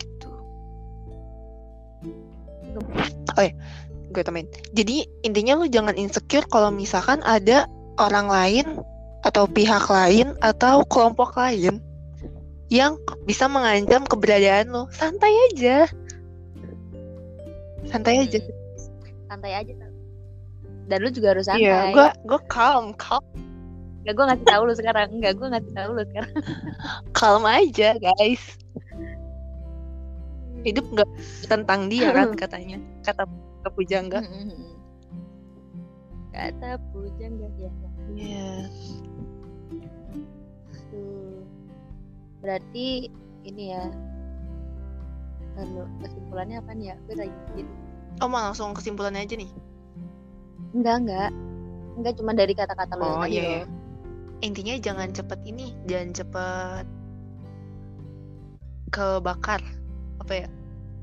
[4.08, 4.50] Gue temen.
[4.74, 7.70] Jadi intinya lu jangan insecure kalau misalkan ada
[8.02, 8.66] orang lain
[9.22, 11.78] atau pihak lain atau kelompok lain
[12.68, 14.88] yang bisa mengancam keberadaan lo.
[14.92, 15.88] Santai aja.
[17.88, 18.40] Santai aja.
[18.44, 18.56] Hmm.
[19.28, 19.74] santai aja
[20.88, 23.24] dan lu juga harus santai Iya, gue gue calm, calm,
[24.08, 25.08] Enggak, gue ngasih tahu lu sekarang.
[25.20, 26.34] Enggak, gue ngasih tahu lu sekarang.
[27.20, 28.44] calm aja, guys.
[30.64, 31.10] Hidup nggak
[31.52, 32.80] tentang dia kan katanya.
[33.04, 33.28] Kata
[33.68, 34.24] Pujangga.
[36.32, 37.72] Kata pujangga ya.
[38.16, 38.72] Iya.
[38.72, 39.07] Tuh.
[42.42, 43.10] Berarti
[43.48, 43.84] ini ya.
[45.58, 46.96] Lalu kesimpulannya apa nih ya?
[47.10, 47.62] Gue lagi.
[48.22, 49.52] Oh, mau langsung kesimpulannya aja nih.
[50.74, 51.32] Enggak, enggak.
[51.98, 53.64] Enggak cuma dari kata-kata lu yang Oh iya, iya.
[54.46, 56.86] Intinya jangan cepet ini, jangan cepet
[58.94, 59.62] kebakar.
[60.22, 60.48] Apa ya?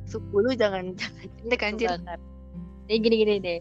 [0.06, 1.88] Suku lu jangan jangan cendek anjir.
[1.98, 2.18] Kebakar.
[2.86, 3.60] Jadi gini-gini deh.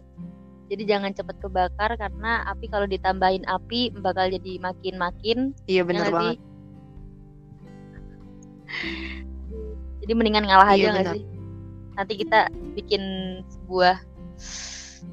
[0.64, 6.00] Jadi jangan cepet kebakar karena api kalau ditambahin api bakal jadi makin-makin Iya ya bener
[6.08, 6.36] nggak banget.
[6.36, 6.53] sih?
[10.04, 11.22] Jadi mendingan ngalah Iya, aja nggak sih
[11.94, 12.38] nanti kita
[12.74, 13.02] bikin
[13.46, 13.96] sebuah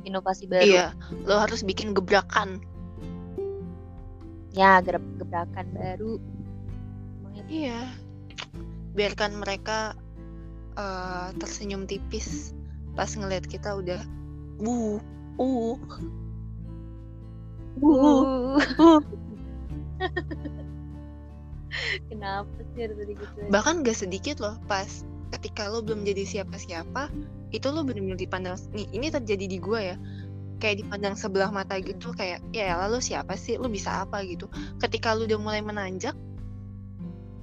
[0.04, 0.86] inovasi baru Iya,
[1.30, 2.60] lo harus bikin gebrakan.
[4.52, 6.20] ya gerak- gebrakan baru
[7.48, 7.84] Iya.
[8.96, 9.96] Biarkan mereka
[10.76, 12.56] eh, tersenyum tipis
[12.96, 14.00] pas ngeliat kita udah
[14.60, 15.00] uh
[15.40, 15.78] uh uh.
[17.80, 19.00] Uh.
[22.12, 23.38] Kenapa sih harus tadi gitu?
[23.50, 27.08] Bahkan gak sedikit loh pas ketika lo belum jadi siapa-siapa,
[27.52, 29.98] itu lo bener-bener dipandang nih ini terjadi di gua ya.
[30.60, 34.46] Kayak dipandang sebelah mata gitu kayak ya lalu siapa sih lo bisa apa gitu.
[34.78, 36.14] Ketika lo udah mulai menanjak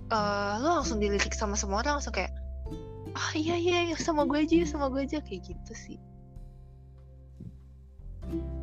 [0.09, 2.33] eh lo langsung dilirik sama semua orang langsung kayak
[3.13, 5.99] ah iya iya iya, sama gue aja sama gue aja kayak gitu sih.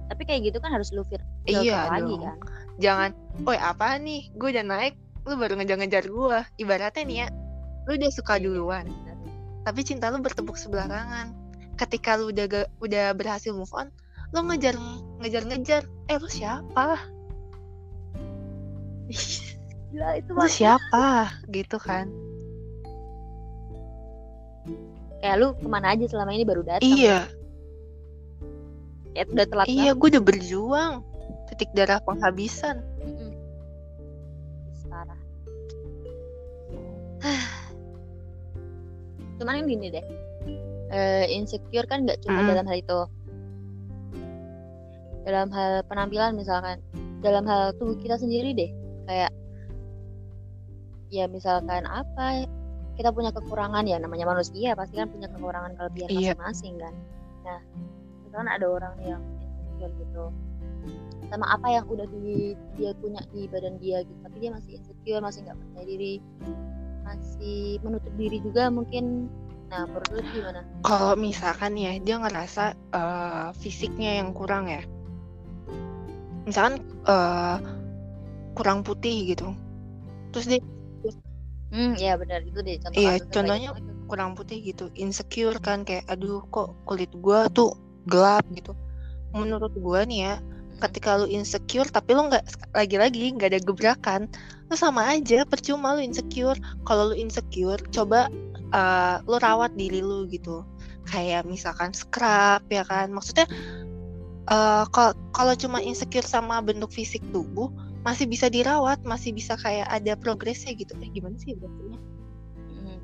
[0.06, 2.22] Tapi kayak gitu kan harus lu fir Iya filter lagi dong.
[2.22, 2.38] kan.
[2.78, 3.10] jangan
[3.44, 4.96] oi apa nih gue udah naik
[5.26, 7.28] lu baru ngejar-ngejar gue ibaratnya nih ya
[7.86, 9.18] lu udah suka Iya, duluan benar.
[9.66, 11.34] tapi cinta lu bertepuk sebelah tangan.
[11.76, 12.46] Ketika lu udah
[12.80, 13.90] udah berhasil move on
[14.34, 14.74] lu ngejar
[15.22, 16.98] ngejar-ngejar eh lu siapa?
[19.92, 21.30] Gila itu lu siapa?
[21.50, 22.10] Gitu kan.
[25.22, 26.86] Kayak lu ke mana aja selama ini baru datang.
[26.86, 27.26] iya.
[29.16, 30.94] Kayak udah telat iya gue udah berjuang.
[31.50, 32.82] Titik darah penghabisan
[39.46, 40.06] Cuman yang gini deh.
[40.90, 42.50] Eh, insecure kan nggak cuma Mm.
[42.50, 43.00] dalam hal itu.
[45.22, 46.82] Dalam hal penampilan misalkan,
[47.22, 48.74] dalam hal tubuh kita sendiri deh.
[49.06, 49.30] Kayak
[51.14, 52.50] ya misalkan apa
[52.98, 56.34] kita punya kekurangan ya namanya manusia pasti kan punya kekurangan kelebihan Iya.
[56.34, 56.94] masing-masing kan.
[57.46, 57.60] Nah,
[58.26, 59.22] misalkan ada orang yang
[59.78, 60.26] insecure gitu
[61.30, 65.22] sama apa yang udah di, dia punya di badan dia gitu tapi dia masih insecure
[65.22, 66.14] masih nggak percaya diri
[67.06, 69.30] masih menutup diri juga mungkin.
[69.70, 70.62] Nah menurut gimana?
[70.82, 74.82] Kalau misalkan ya dia ngerasa eh, fisiknya yang kurang ya?
[76.50, 77.58] Misalkan eh,
[78.58, 79.54] kurang putih gitu.
[80.34, 80.60] Terus dia
[81.74, 83.92] hmm ya benar itu deh contoh Iya, contohnya gitu.
[84.06, 87.74] kurang putih gitu insecure kan kayak aduh kok kulit gua tuh
[88.08, 88.72] gelap gitu.
[89.34, 90.34] Menurut gua nih ya
[90.80, 92.44] ketika lu insecure tapi lu nggak
[92.76, 94.22] lagi-lagi nggak ada gebrakan.
[94.68, 96.58] Lu sama aja percuma lu insecure.
[96.84, 98.28] Kalau lu insecure coba
[98.74, 100.66] eh, lu rawat diri lu gitu.
[101.06, 103.14] Kayak misalkan scrub ya kan?
[103.14, 103.46] Maksudnya
[104.50, 104.86] eh,
[105.34, 107.70] kalau cuma insecure sama bentuk fisik tubuh
[108.06, 110.94] masih bisa dirawat masih bisa kayak ada progresnya gitu.
[111.02, 111.98] Eh gimana sih berarti
[112.76, 113.00] Mm.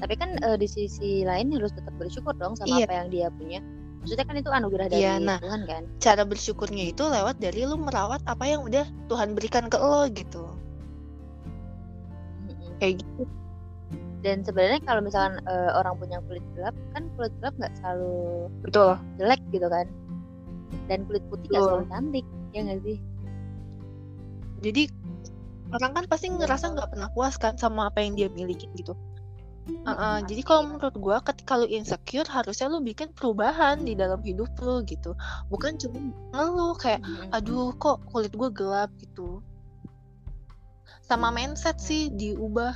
[0.00, 2.88] tapi kan eh, di sisi lain harus tetap bersyukur dong sama Iya.
[2.88, 3.60] apa yang dia punya
[4.00, 5.38] maksudnya kan itu anugerah dari Iya, nah.
[5.38, 5.82] Tuhan kan?
[6.00, 10.44] cara bersyukurnya itu lewat dari lu merawat apa yang udah Tuhan berikan ke lo gitu.
[12.80, 13.22] Kayak gitu.
[14.20, 18.90] Dan sebenarnya kalau misalkan eh, orang punya kulit gelap kan kulit gelap nggak selalu betul.
[19.20, 19.86] jelek gitu kan?
[20.88, 22.98] Dan kulit putih nggak selalu cantik ya nggak sih?
[24.60, 24.82] Jadi
[25.76, 28.96] orang kan pasti ngerasa nggak pernah puas kan sama apa yang dia miliki gitu
[29.68, 34.18] Uh-uh, pasti, jadi kalau menurut gua ketika lu insecure harusnya lu bikin perubahan di dalam
[34.24, 35.12] hidup lu gitu.
[35.52, 36.00] Bukan cuma
[36.32, 39.44] ngeluh kayak aduh kok kulit gua gelap gitu.
[41.04, 42.72] Sama mindset sih diubah.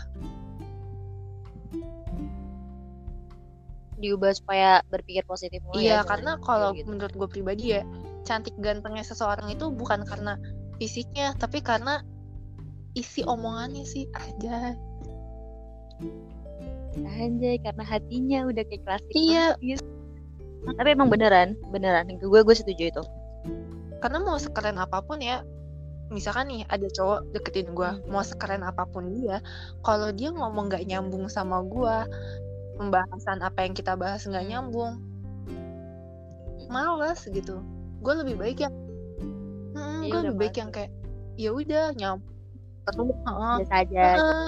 [3.99, 6.93] Diubah supaya berpikir positif iya ya, karena kalau gitu.
[6.93, 7.87] menurut gue pribadi ya
[8.27, 10.37] cantik gantengnya seseorang itu bukan karena
[10.77, 12.03] fisiknya tapi karena
[12.93, 14.75] isi omongannya sih aja
[17.03, 19.47] anjay karena hatinya udah kayak klasik Iya.
[19.61, 19.83] gitu.
[20.65, 23.03] tapi emang beneran beneran gue gue setuju itu
[24.01, 25.45] karena mau sekeren apa pun ya
[26.09, 28.01] misalkan nih ada cowok deketin gue Hmm.
[28.09, 29.41] mau sekeren apa pun dia
[29.81, 31.97] kalau dia ngomong nggak nyambung sama gue
[32.77, 34.53] pembahasan apa yang kita bahas nggak Hmm.
[34.53, 34.93] nyambung
[36.67, 37.61] males gitu
[38.01, 38.75] gue lebih baik yang
[39.75, 40.91] Hmm, Iya, gue lebih baik yang kayak
[41.35, 42.31] ya udah nyambung
[42.85, 44.47] terus heeh, biasa aja heeh.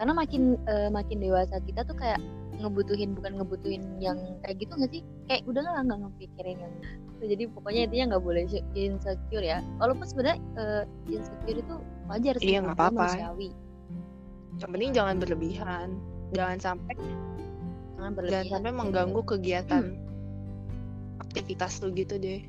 [0.00, 2.16] Karena makin eh, makin dewasa kita tuh kayak
[2.56, 5.02] ngebutuhin bukan ngebutuhin yang kayak gitu nggak sih?
[5.28, 6.74] Kayak udah nggak nggak ngepikirin yang
[7.20, 9.60] jadi pokoknya intinya nggak boleh insecure ya.
[9.76, 11.74] Walaupun sebenarnya eh, insecure itu
[12.08, 12.96] wajar sih Iya, nggak apa-apa.
[13.12, 13.48] manusiawi.
[14.56, 15.88] Yang penting jangan berlebihan.
[16.32, 17.20] Jangan sampai jangan
[17.92, 19.84] jangan berlebihan sampai mengganggu kegiatan
[21.20, 22.40] aktivitas lu gitu deh.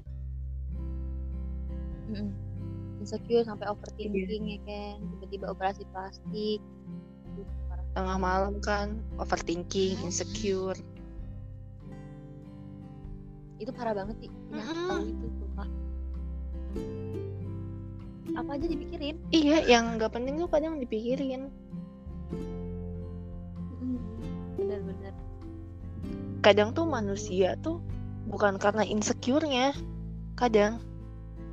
[2.16, 2.32] Mm-mm.
[3.04, 5.04] insecure sampai overthinking ya kan.
[5.04, 6.64] Tiba-tiba operasi plastik.
[7.92, 10.78] Tengah malam kan overthinking insecure.
[13.62, 14.88] Itu parah banget sih Mm-mm.
[14.90, 15.70] tahu itu sumpah.
[18.32, 19.16] Apa aja dipikirin?
[19.30, 21.52] Iya yang nggak penting tuh kadang dipikirin.
[24.56, 25.14] Bener-bener
[26.42, 27.78] kadang tuh manusia tuh
[28.26, 29.78] bukan karena insecure-nya
[30.34, 30.82] kadang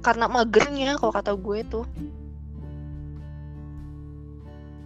[0.01, 1.85] karena magernya kalau kata gue tuh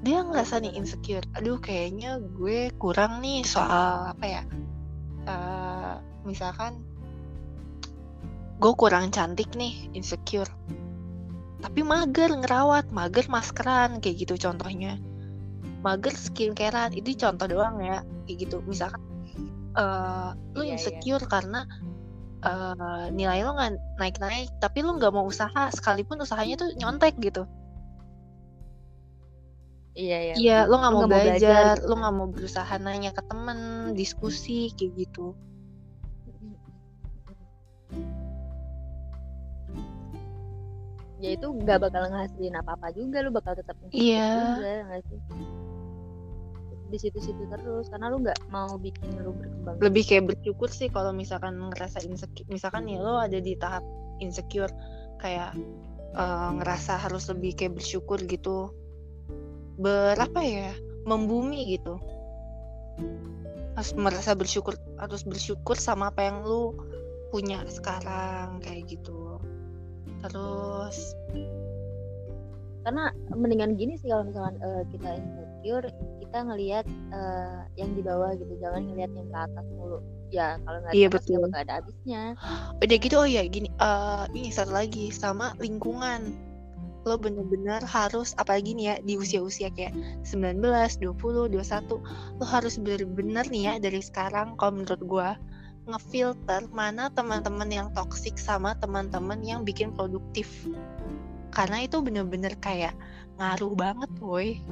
[0.02, 1.24] dia ngerasa nih insecure.
[1.38, 4.42] Aduh kayaknya gue kurang nih soal apa ya
[5.30, 5.94] uh,
[6.26, 6.82] misalkan
[8.58, 10.50] gue kurang cantik nih insecure.
[11.62, 14.98] Tapi mager ngerawat mager maskeran kayak gitu contohnya.
[15.86, 18.58] Mager skincarean itu contoh doang ya kayak gitu.
[18.66, 19.02] Misalkan
[19.78, 20.74] uh, lu Iya, iya.
[20.78, 21.62] insecure karena
[22.42, 27.46] uh, nilai lo nggak naik-naik tapi lu nggak mau usaha sekalipun usahanya tuh nyontek gitu
[29.92, 32.00] iya iya Iya, lo nggak Lu mau mau belajar belajar, gitu lo kan.
[32.00, 33.58] nggak mau berusaha nanya ke temen,
[33.92, 35.26] diskusi kayak gitu.
[41.22, 44.58] ya itu nggak bakal ngehasilin apa-apa juga lu bakal tetap Iya.
[44.58, 44.72] juga
[46.92, 51.14] di situ-situ terus karena lu nggak mau bikin lu berkembang Lebih kayak bersyukur sih kalau
[51.14, 53.80] misalkan ngerasa insecure, misalkan ya lo ada di tahap
[54.18, 54.68] insecure,
[55.22, 55.54] kayak
[56.12, 58.74] eh, ngerasa harus lebih kayak bersyukur gitu.
[59.78, 60.72] Berapa ya?
[61.08, 61.98] Membumi gitu.
[63.72, 66.76] Harus merasa bersyukur, harus bersyukur sama apa yang lu
[67.32, 69.40] punya sekarang kayak gitu.
[70.20, 71.16] Terus
[72.82, 75.86] karena mendingan gini sih kalau misalkan eh, kita insecure
[76.18, 79.98] kita ngelihat eh, yang di bawah gitu jangan ngelihat yang ke atas mulu
[80.34, 81.62] ya kalau nggak Iya, atas nggak betul.
[81.62, 82.22] ada habisnya
[82.82, 86.34] udah gitu oh ya gini eh ini satu lagi sama lingkungan
[87.02, 89.90] lo bener-bener harus apalagi nih ya di usia-usia kayak
[90.22, 95.28] 19, 20, 21 lo harus bener-bener nih ya dari sekarang kalau menurut gua
[95.90, 100.46] ngefilter mana teman-teman yang toksik sama teman-teman yang bikin produktif
[101.50, 102.94] karena itu bener-bener kayak
[103.42, 104.62] ngaruh banget woi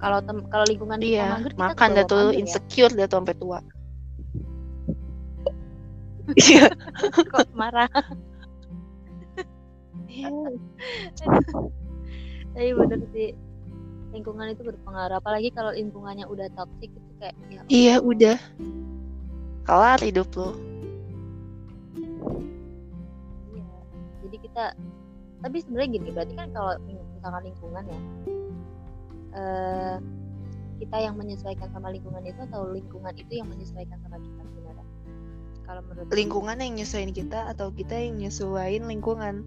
[0.00, 2.40] kalau kalau lingkungan kita iya kita makan dah tuh ya.
[2.40, 3.60] insecure dah tuh sampai tua
[6.48, 6.72] iya
[7.32, 7.92] kok marah.
[12.54, 13.34] Tapi bener sih
[14.14, 18.38] lingkungan itu berpengaruh apalagi kalau lingkungannya udah toxic itu kayak ya Iya udah
[19.66, 20.54] kelar hidup lo.
[23.50, 23.76] Iya.
[24.22, 24.64] Jadi kita
[25.42, 28.00] tapi sebenarnya gini berarti kan kalau misalkan lingkungan ya
[29.34, 29.96] eh
[30.78, 34.86] kita yang menyesuaikan sama lingkungan itu atau lingkungan itu yang menyesuaikan sama kita sebenarnya?
[35.64, 36.10] Kalau menurut?
[36.12, 39.42] Lingkungan yang nyesuaiin kita atau kita yang nyesuaiin lingkungan.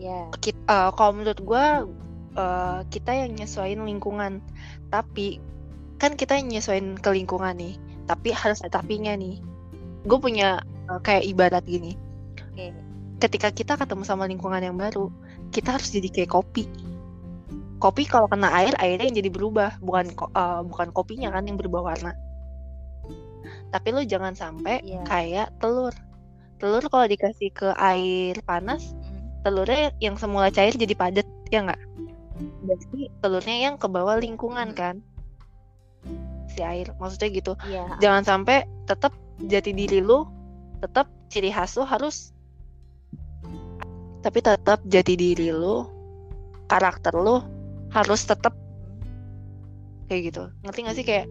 [0.00, 1.84] Ya Kita, eh, kalau menurut gua
[2.32, 4.40] eh, kita yang nyesuaiin lingkungan.
[4.88, 5.36] Tapi
[6.00, 7.76] kan kita yang nyesuaiin ke lingkungan nih.
[8.08, 9.38] Tapi harus ada tapinya nih.
[10.08, 11.94] Gue punya eh, kayak ibarat gini.
[12.40, 12.66] oke
[13.20, 15.12] Ketika kita ketemu sama lingkungan yang baru,
[15.52, 16.64] kita harus jadi kayak kopi.
[17.76, 21.84] Kopi kalau kena air, airnya yang jadi berubah, bukan eh, bukan kopinya kan yang berubah
[21.92, 22.16] warna.
[23.70, 25.02] Tapi lo jangan sampai Iya.
[25.04, 25.92] kayak telur.
[26.56, 28.96] Telur kalau dikasih ke air panas.
[29.40, 31.80] Telurnya yang semula cair jadi padat, ya nggak?
[32.64, 34.76] Berarti telurnya yang ke bawah lingkungan Mm.
[34.76, 34.96] kan?
[36.48, 37.52] Si air, maksudnya gitu.
[37.64, 40.24] iya Jangan sampai tetap jati diri lu,
[40.80, 42.32] tetap ciri khas lu harus
[44.20, 45.88] tapi tetap jati diri lu,
[46.66, 47.40] karakter lu
[47.88, 48.52] harus tetap
[50.06, 50.44] kayak gitu.
[50.60, 51.26] Ngerti gak sih kayak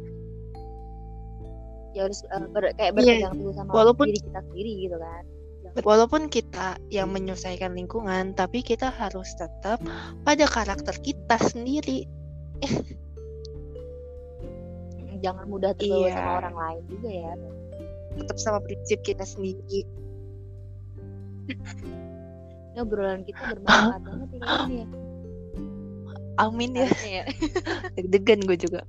[1.91, 3.27] ya harus eh, ber- kayak Iya.
[3.27, 5.23] berpegang teguh sama Walaupun- diri kita sendiri gitu kan
[5.81, 9.79] walaupun kita yang menyesuaikan lingkungan, tapi kita harus tetap
[10.21, 12.07] pada karakter kita sendiri.
[14.99, 16.15] Mm, jangan mudah terbawa Iya.
[16.15, 17.31] sama orang lain juga ya
[18.19, 19.87] Tetap sama prinsip kita sendiri.
[22.69, 24.87] ini obrolan kita bermanfaat banget kayaknya ya
[26.37, 26.87] Amin ya.
[27.03, 27.23] Ya
[27.99, 28.87] Deg-degan gue juga.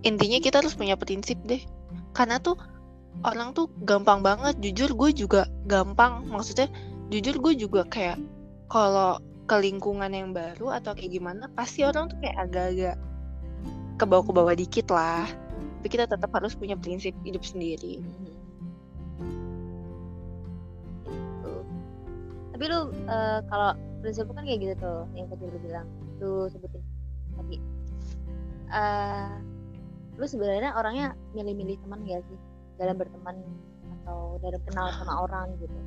[0.00, 1.60] Intinya kita harus punya prinsip deh.
[2.16, 2.56] Karena tuh
[3.26, 4.54] orang tuh gampang banget.
[4.62, 6.26] Jujur gue juga gampang.
[6.28, 6.68] Maksudnya
[7.08, 8.18] jujur gue juga kayak
[8.68, 12.96] kalau ke lingkungan yang baru atau kayak gimana pasti orang tuh kayak agak-agak
[13.96, 15.24] ke bawah-ke-bawah dikit lah.
[15.80, 18.04] Tapi kita tetap harus punya prinsip hidup sendiri.
[18.04, 18.32] Gitu.
[22.54, 23.72] Tapi lu eh, kalau
[24.04, 25.86] prinsip kan kayak gitu tuh, yang tadi lu bilang,
[26.22, 26.82] lu sebutin
[27.34, 27.58] tadi.
[28.68, 29.32] eh
[30.18, 32.38] lu sebenarnya orangnya milih-milih teman gak sih
[32.78, 33.36] dalam berteman
[34.00, 35.78] atau dalam kenal sama orang gitu?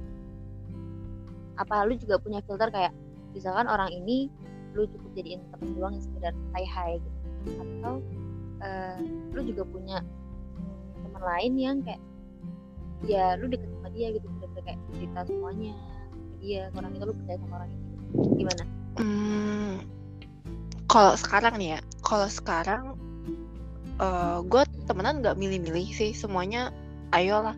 [1.57, 2.93] Apa lu juga punya filter kayak
[3.33, 4.27] misalkan orang ini
[4.75, 7.19] lu cukup jadiin teman doang yang sekedar hai hai gitu?
[7.57, 7.93] Atau
[8.61, 8.99] eh,
[9.33, 9.97] lu juga punya
[11.01, 12.01] teman lain yang kayak
[13.01, 15.73] ya lu deket sama dia gitu udah kayak cerita semuanya
[16.37, 18.63] dia orang itu lu percaya sama orang itu gimana
[18.99, 19.79] Hmm,
[20.91, 22.99] kalau sekarang nih ya, kalau sekarang
[24.03, 26.75] uh, gue temenan nggak milih-milih sih, semuanya
[27.13, 27.55] ayolah.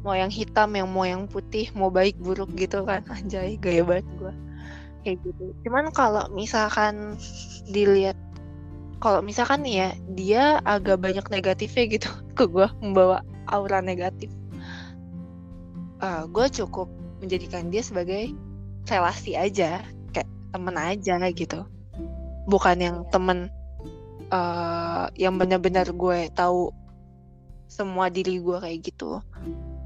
[0.00, 4.06] Mau yang hitam, yang mau yang putih, mau baik buruk gitu kan, anjay gaya banget
[4.16, 4.34] gue
[5.00, 5.44] kayak gitu.
[5.64, 7.16] Cuman kalau misalkan
[7.72, 8.16] dilihat,
[9.00, 14.28] kalau misalkan ya, dia agak banyak negatifnya gitu ke gue, membawa aura negatif.
[16.00, 16.88] Uh, gue cukup
[17.20, 18.32] menjadikan dia sebagai
[18.88, 19.84] relasi aja
[20.50, 21.62] temen aja gitu
[22.50, 23.46] bukan yang temen
[24.34, 26.74] uh, yang benar-benar gue tahu
[27.70, 29.22] semua diri gue kayak gitu.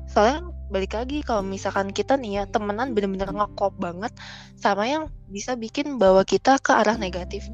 [0.08, 4.10] Soalnya balik lagi kalau misalkan kita nih ya temenan bener-bener ngekop banget
[4.56, 7.46] sama yang bisa bikin bawa kita ke arah negatif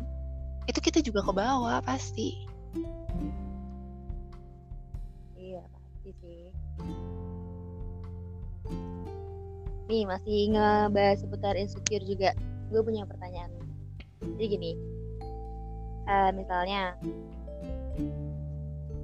[0.70, 2.46] itu kita juga ke bawah pasti.
[5.34, 6.42] Iya pasti sih.
[9.90, 12.30] Nih masih ngebahas seputar insecure juga.
[12.70, 13.50] Gue punya pertanyaan.
[14.22, 14.72] Jadi gini
[16.10, 16.98] uh, misalnya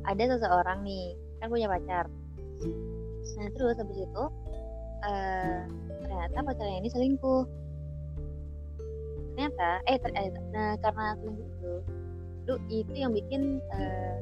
[0.07, 2.07] ada seseorang nih kan punya pacar.
[3.36, 4.24] Nah terus habis itu
[5.04, 5.61] uh,
[6.02, 7.44] ternyata pacarnya ini selingkuh.
[9.36, 11.72] Ternyata eh ter eh, nah karena selingkuh itu
[12.46, 14.16] lu itu yang bikin uh,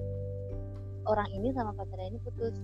[1.06, 2.56] orang ini sama pacarnya ini putus.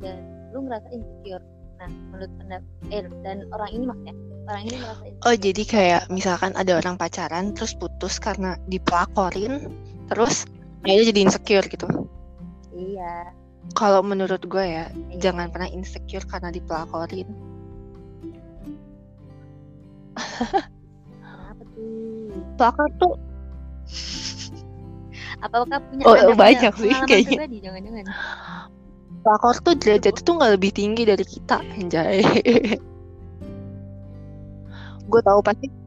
[0.00, 0.18] Dan
[0.54, 1.44] lu ngerasa insecure.
[1.82, 4.14] Nah menurut pendapat eh dan orang ini maksudnya
[4.46, 5.26] orang ini merasa insecure.
[5.26, 9.70] oh jadi kayak misalkan ada orang pacaran terus putus karena dipelakorin
[10.10, 10.46] terus
[10.82, 11.86] akhirnya jadi insecure gitu
[12.76, 13.32] iya.
[13.78, 15.18] Kalau menurut gue ya iya.
[15.22, 17.28] jangan pernah insecure karena dipelakorin.
[21.22, 22.32] Kenapa tuh?
[22.58, 23.14] Pelakor tuh
[25.42, 27.36] apakah punya Oh, ada punya banyak sih kayaknya.
[27.36, 27.58] pribadi?
[27.60, 28.04] Jangan-jangan.
[29.22, 32.22] Pelakor tuh derajat tuh nggak lebih tinggi dari kita anjay.
[35.10, 35.68] Gue tahu pasti.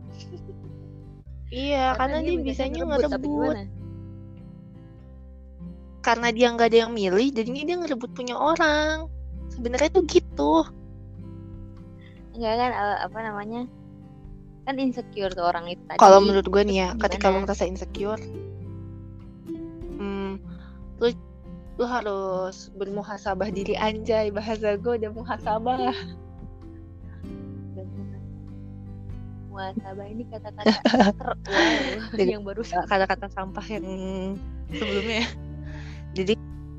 [1.56, 3.64] Iya karena, dia, bisanya ngerebut, apa?
[6.06, 9.10] Karena dia nggak ada yang milih jadinya dia ngerebut punya orang.
[9.49, 10.53] Sebenarnya tuh gitu.
[12.38, 13.62] Enggak kan eh, apa namanya
[14.70, 15.97] kan insecure tuh orang itu tadi.
[15.97, 17.43] Kalau menurut gue nih ya Terus ketika lo gimana?
[17.49, 18.22] ngerasa insecure
[19.97, 20.41] hmm,
[20.99, 21.08] lu
[21.76, 25.91] lu harus bermuhasabah diri anjay bahasa gue udah muhasabah
[29.56, 30.68] muasabah ini kata-kata
[32.12, 33.88] wow, yang baru kata-kata sampah yang
[34.68, 35.24] sebelumnya.
[35.24, 35.28] ya.
[36.16, 36.34] Jadi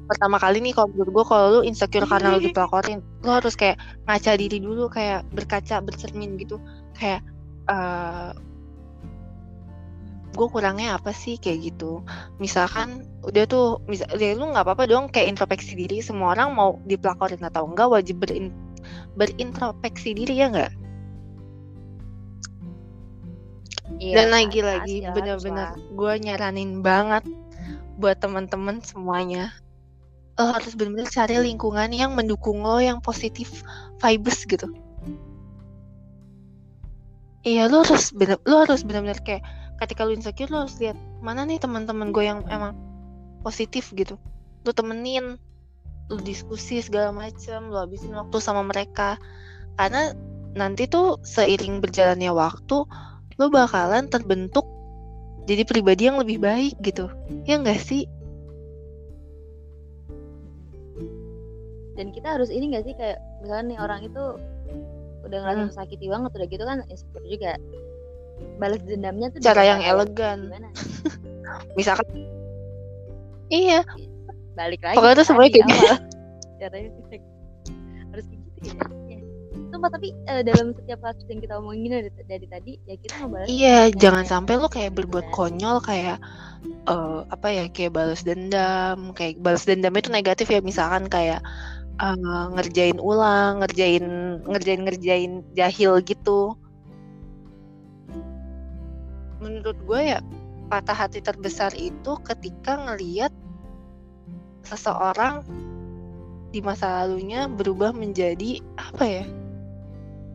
[0.07, 3.77] pertama kali nih kalau menurut gue kalau lu insecure karena lu dipelakorin lu harus kayak
[4.07, 6.57] ngaca diri dulu kayak berkaca bercermin gitu.
[6.97, 7.21] Kayak
[7.69, 8.33] eh
[10.37, 11.37] gue kurangnya apa sih?
[11.37, 12.01] Kayak gitu.
[12.41, 16.01] Misalkan udah tuh misal ya lu nggak apa-apa dong kayak introspeksi diri.
[16.01, 18.55] Semua orang mau dipelakorin atau enggak wajib berin,
[19.19, 20.73] berintrospeksi diri ya enggak
[23.97, 27.23] Iya, dan lagi-lagi bener-bener gue nyaranin banget
[27.97, 29.53] buat teman-teman semuanya.
[30.37, 33.65] Lo harus bener-bener cari lingkungan yang mendukung lo yang positif
[34.05, 34.69] vibes gitu.
[37.47, 39.47] Iya lo harus bener lo harus bener-bener kayak
[39.81, 42.77] ketika lo insecure lo harus lihat mana nih teman-teman gue yang emang
[43.41, 44.21] positif gitu?
[44.67, 45.41] Lo temenin
[46.13, 49.17] lo diskusi segala macam lo habisin waktu sama mereka.
[49.81, 50.13] Karena
[50.53, 52.77] nanti tuh seiring berjalannya waktu
[53.37, 54.65] lo bakalan terbentuk
[55.47, 57.07] jadi pribadi yang lebih baik gitu.
[57.47, 58.05] Ya enggak sih?
[61.97, 64.25] Dan kita harus ini gak sih kayak misalnya nih orang itu
[65.25, 65.69] udah ngerasa Hmm.
[65.73, 67.53] tersakiti banget udah gitu kan insecure juga.
[68.61, 70.53] Balas dendamnya tuh cara yang elegan.
[71.79, 72.05] misalkan
[73.49, 73.81] iya.
[74.53, 75.97] Balik lagi Pokoknya tuh semuanya kayak awal.
[76.57, 79.06] caranya harus kayak gitu ya, ya.
[79.67, 83.47] Sumpah, tapi eh, dalam setiap kasus yang kita omongin dari, dari tadi ya kita ngebalas
[83.51, 85.37] iya dengan jangan yang- sampai lo kayak berbuat benar.
[85.37, 86.19] konyol kayak
[86.87, 90.61] eh, apa ya kayak balas dendam kayak balas dendam itu negatif ya.
[90.63, 91.41] Misalkan kayak
[91.99, 92.17] eh,
[92.55, 94.05] ngerjain ulang ngerjain
[94.47, 96.55] ngerjain ngerjain jahil gitu.
[99.43, 100.19] Menurut gue ya
[100.67, 103.31] patah hati terbesar itu ketika ngeliat
[104.67, 105.47] seseorang
[106.51, 109.25] di masa lalunya berubah menjadi apa ya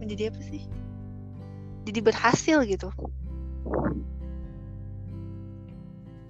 [0.01, 0.65] menjadi apa sih
[1.85, 2.89] jadi berhasil gitu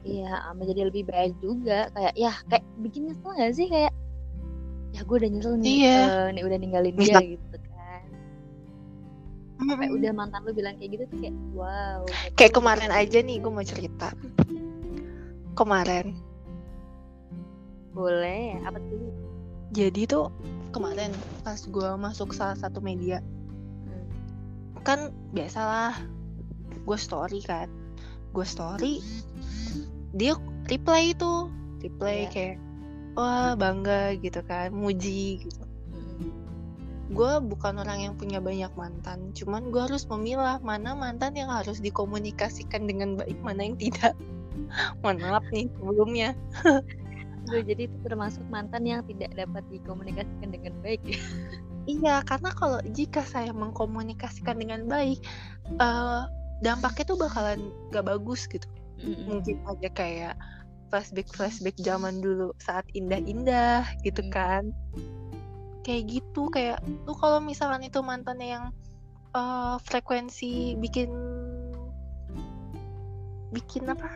[0.01, 1.85] Iya, menjadi lebih baik juga.
[1.93, 3.93] Kayak ya kayak bikin nyesel gak sih kayak
[4.91, 5.97] ya gue udah nyesel nih, Iya.
[6.01, 8.01] eh, nih udah ninggalin dia Misal- gitu kan.
[9.61, 12.01] Sampai udah mantan lu bilang kayak gitu tuh kayak wow.
[12.33, 14.09] kayak kemarin aja nih gue mau cerita
[15.53, 16.17] kemarin
[17.93, 19.11] Boleh, apa tuh?
[19.69, 20.33] Jadi tuh
[20.73, 21.13] kemarin
[21.45, 23.21] pas gue masuk salah satu media.
[24.81, 25.95] Kan biasalah
[26.83, 27.69] gue story kan
[28.31, 29.03] gue story
[30.15, 30.35] dia
[30.67, 31.47] reply itu
[31.81, 32.29] reply Iya.
[32.31, 32.57] kayak
[33.15, 36.31] wah bangga gitu kan muji gitu Mm-mm.
[37.11, 41.83] gue bukan orang yang punya banyak mantan cuman gue harus memilah mana mantan yang harus
[41.83, 44.15] dikomunikasikan dengan baik mana yang tidak
[45.03, 46.31] mohon maaf nih sebelumnya
[47.49, 51.17] Aduh, jadi itu termasuk mantan yang tidak dapat dikomunikasikan dengan baik ya.
[51.89, 55.19] iya karena kalau jika saya mengkomunikasikan dengan baik
[55.79, 56.21] eh,
[56.61, 57.59] dampaknya tuh bakalan
[57.89, 58.65] gak bagus gitu.
[59.01, 60.35] Mungkin aja kayak
[60.93, 64.33] flashback flashback zaman dulu saat indah-indah gitu Hmm.
[64.33, 64.63] kan.
[65.81, 66.77] Kayak gitu kayak
[67.09, 68.65] lu kalau misalkan itu mantannya yang
[69.33, 71.09] eh, frekuensi bikin
[73.51, 74.15] bikin apa?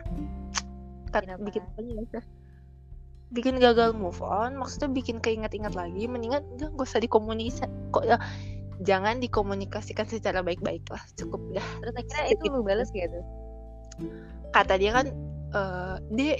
[1.10, 1.42] Bikin apa?
[1.42, 2.22] bikin apa ya
[3.34, 8.22] bikin gagal move on maksudnya bikin keinget-inget lagi mendingan udah gak usah dikomunikasi kok ya
[8.84, 11.68] jangan dikomunikasikan secara baik-baik lah cukup dah.
[11.80, 13.20] Terus akhirnya itu lu balas gitu.
[14.52, 15.06] kata dia kan
[15.56, 16.36] eh dia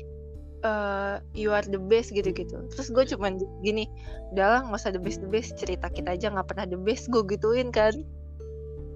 [0.64, 2.61] eh, you are the best gitu-gitu.
[2.72, 3.89] Terus gue cuman gini
[4.37, 7.24] udahlah nggak usah the best the best cerita kita aja nggak pernah the best gue
[7.24, 7.97] gituin kan.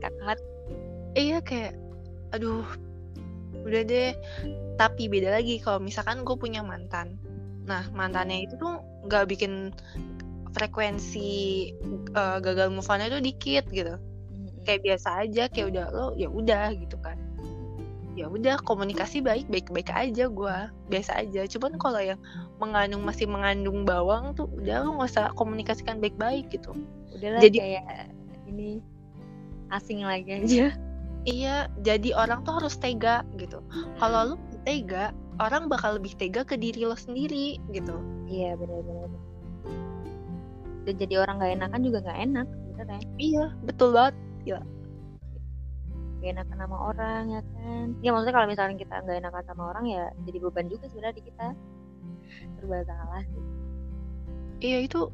[0.04, 0.40] Kakak
[1.16, 1.76] iya kayak
[2.36, 2.64] aduh
[3.64, 4.12] udah deh.
[4.76, 7.16] Tapi beda lagi kalau misalkan gue punya mantan
[7.68, 9.74] nah mantannya itu tuh nggak bikin
[10.56, 11.30] frekuensi
[12.14, 13.94] eh, gagal move on itu dikit gitu.
[14.66, 17.16] Kayak biasa aja kayak udah lo ya udah gitu kan.
[18.18, 21.46] Ya udah komunikasi baik baik baik aja gua biasa aja.
[21.46, 22.20] Cuman kalau yang
[22.60, 26.76] mengandung masih mengandung bawang tuh udah lo nggak usah komunikasikan baik baik gitu
[27.14, 27.86] udahlah Jadi- kayak
[28.48, 28.80] ini
[29.70, 30.66] asing lagi aja.
[31.28, 33.62] iya jadi orang tuh harus tega gitu.
[34.00, 34.36] Kalau lo
[34.66, 37.96] tega orang bakal lebih tega ke diri lo sendiri gitu
[38.30, 39.10] Iya benar-benar.
[40.86, 43.00] Dan jadi orang nggak enakan juga nggak enak, bener ya.
[43.18, 44.14] iya betul banget
[46.20, 47.86] Gak enakan sama orang ya kan.
[48.04, 51.24] Ya maksudnya kalau misalnya kita nggak enakan sama orang ya jadi beban juga sebenarnya di
[51.26, 51.46] kita.
[52.60, 53.22] Serba salah.
[53.26, 53.44] sih.
[54.60, 55.08] iya itu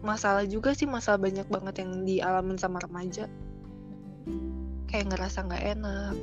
[0.00, 3.28] masalah juga sih masalah banyak banget yang dialamin sama remaja
[4.88, 6.16] kayak ngerasa nggak enak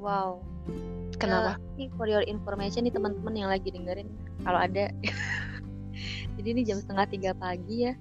[0.00, 0.40] Wow.
[1.20, 4.08] kenapa Eh, ini for your information nih teman-teman yang lagi dengerin
[4.40, 4.88] kalau ada.
[6.40, 7.92] Jadi ini jam setengah tiga pagi ya.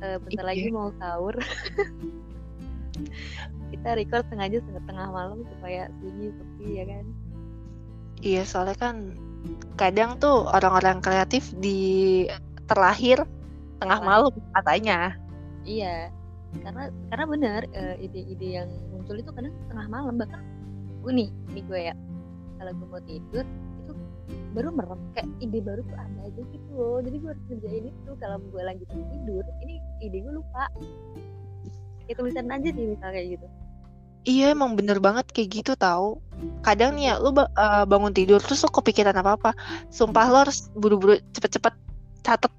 [0.00, 0.50] Eh, bentar Iya.
[0.54, 1.34] lagi mau sahur.
[3.74, 7.04] Kita record sengaja setengah tengah malam supaya sunyi sepi ya kan.
[8.20, 8.96] Iya, soalnya kan
[9.74, 12.28] kadang tuh orang-orang kreatif di
[12.70, 13.24] terlahir
[13.80, 15.18] tengah malam katanya.
[15.66, 16.12] Iya.
[16.62, 20.42] Karena karena benar eh, ide-ide yang muncul itu kadang tengah malam bahkan
[21.08, 21.94] nih, ini gue ya.
[22.60, 23.44] Kalau gue mau tidur
[23.80, 23.92] itu
[24.52, 27.00] baru merem kayak ide baru tuh ada aja gitu loh.
[27.00, 29.44] Jadi gue harus kerjain itu kalau gue lagi tidur.
[29.64, 29.74] Ini
[30.04, 30.68] ide gue lupa.
[32.04, 33.46] Kayak tulisan aja sih misalnya kayak gitu.
[34.28, 36.20] Iya, emang bener banget kayak gitu tahu.
[36.60, 39.56] Kadang nih ya, lu ba- eh, bangun tidur terus lu kepikiran apa-apa.
[39.88, 41.72] Sumpah lo harus buru-buru cepet-cepet
[42.20, 42.52] catet.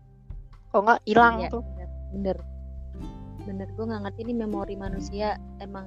[0.74, 1.62] Kalau nggak hilang Iya, tuh.
[1.62, 1.88] bener.
[2.18, 2.38] Bener.
[3.46, 5.86] Bener gue nggak ngerti nih memori manusia emang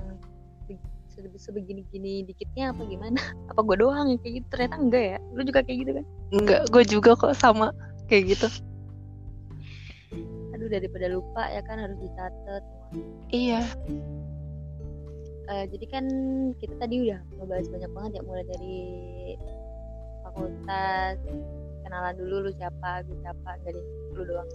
[1.38, 3.20] sebegini-gini dikitnya apa gimana?
[3.50, 4.46] Apa gue doang yang kayak gitu?
[4.50, 5.18] Ternyata enggak ya.
[5.32, 6.04] Lu juga kayak gitu kan?
[6.34, 7.70] Enggak, gue juga kok sama
[8.10, 8.48] kayak gitu.
[10.54, 12.62] Aduh daripada lupa ya kan harus dicatat.
[13.34, 13.62] Iya,
[15.44, 16.04] Eh, jadi kan
[16.56, 18.80] kita tadi udah ngebahas banyak banget ya mulai dari
[20.24, 21.20] fakultas
[21.84, 23.76] kenalan dulu lu siapa gue siapa deh
[24.16, 24.48] lu doang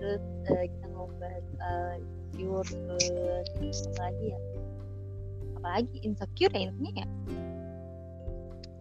[0.00, 1.28] terus eh, kita ngobrol
[1.60, 1.94] uh,
[3.60, 4.38] terus apa lagi ya
[5.62, 7.06] apalagi insecure ya intinya ya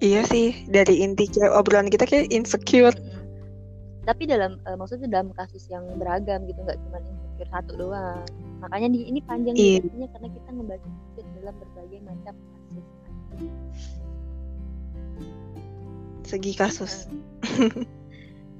[0.01, 0.65] iya sih.
[0.65, 2.97] Dari inti obrolan kita kayak insecure.
[4.01, 8.25] Tapi dalam eh, maksudnya dalam kasus yang beragam gitu nggak cuma insecure satu doang
[8.61, 9.81] makanya di ini panjang Iya.
[9.81, 12.85] diskusinya karena kita ngebahas insecure dalam berbagai macam kasus
[16.21, 16.93] Segi kasus.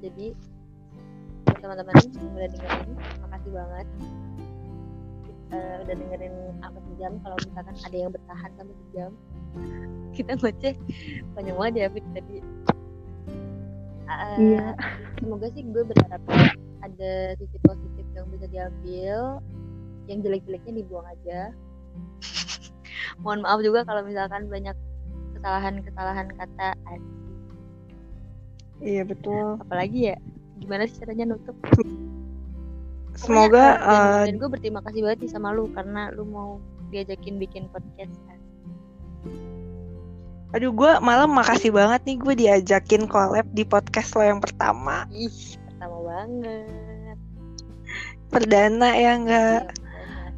[0.02, 0.26] jadi
[1.62, 2.90] teman-teman yang udah dengerin
[3.22, 3.86] makasih banget
[5.52, 6.34] Eh, udah dengerin
[6.64, 9.10] apa sejam kalau misalkan ada yang bertahan sampai sejam
[10.16, 10.74] kita ngoceh
[11.36, 12.36] panjang banget ya Fit tadi.
[14.12, 14.66] Eh, Iya.
[15.20, 16.22] semoga sih gue berharap
[16.80, 19.40] ada sisi positif yang bisa diambil
[20.08, 21.52] yang jelek-jeleknya dibuang aja.
[23.22, 24.74] Mohon maaf juga kalau misalkan banyak
[25.36, 26.68] kesalahan-kesalahan kata
[28.82, 29.62] Iya betul.
[29.62, 30.16] apalagi ya
[30.58, 31.54] gimana sih caranya nutup
[33.16, 36.58] Semoga dan, eh, dan gue berterima kasih banget nih sama lu karena lu mau
[36.88, 38.38] diajakin bikin podcast kan
[40.52, 45.08] Aduh, gue malam makasih banget nih gue diajakin collab di podcast lo yang pertama.
[45.08, 47.16] ih pertama banget
[48.28, 49.72] Perdana ya enggak?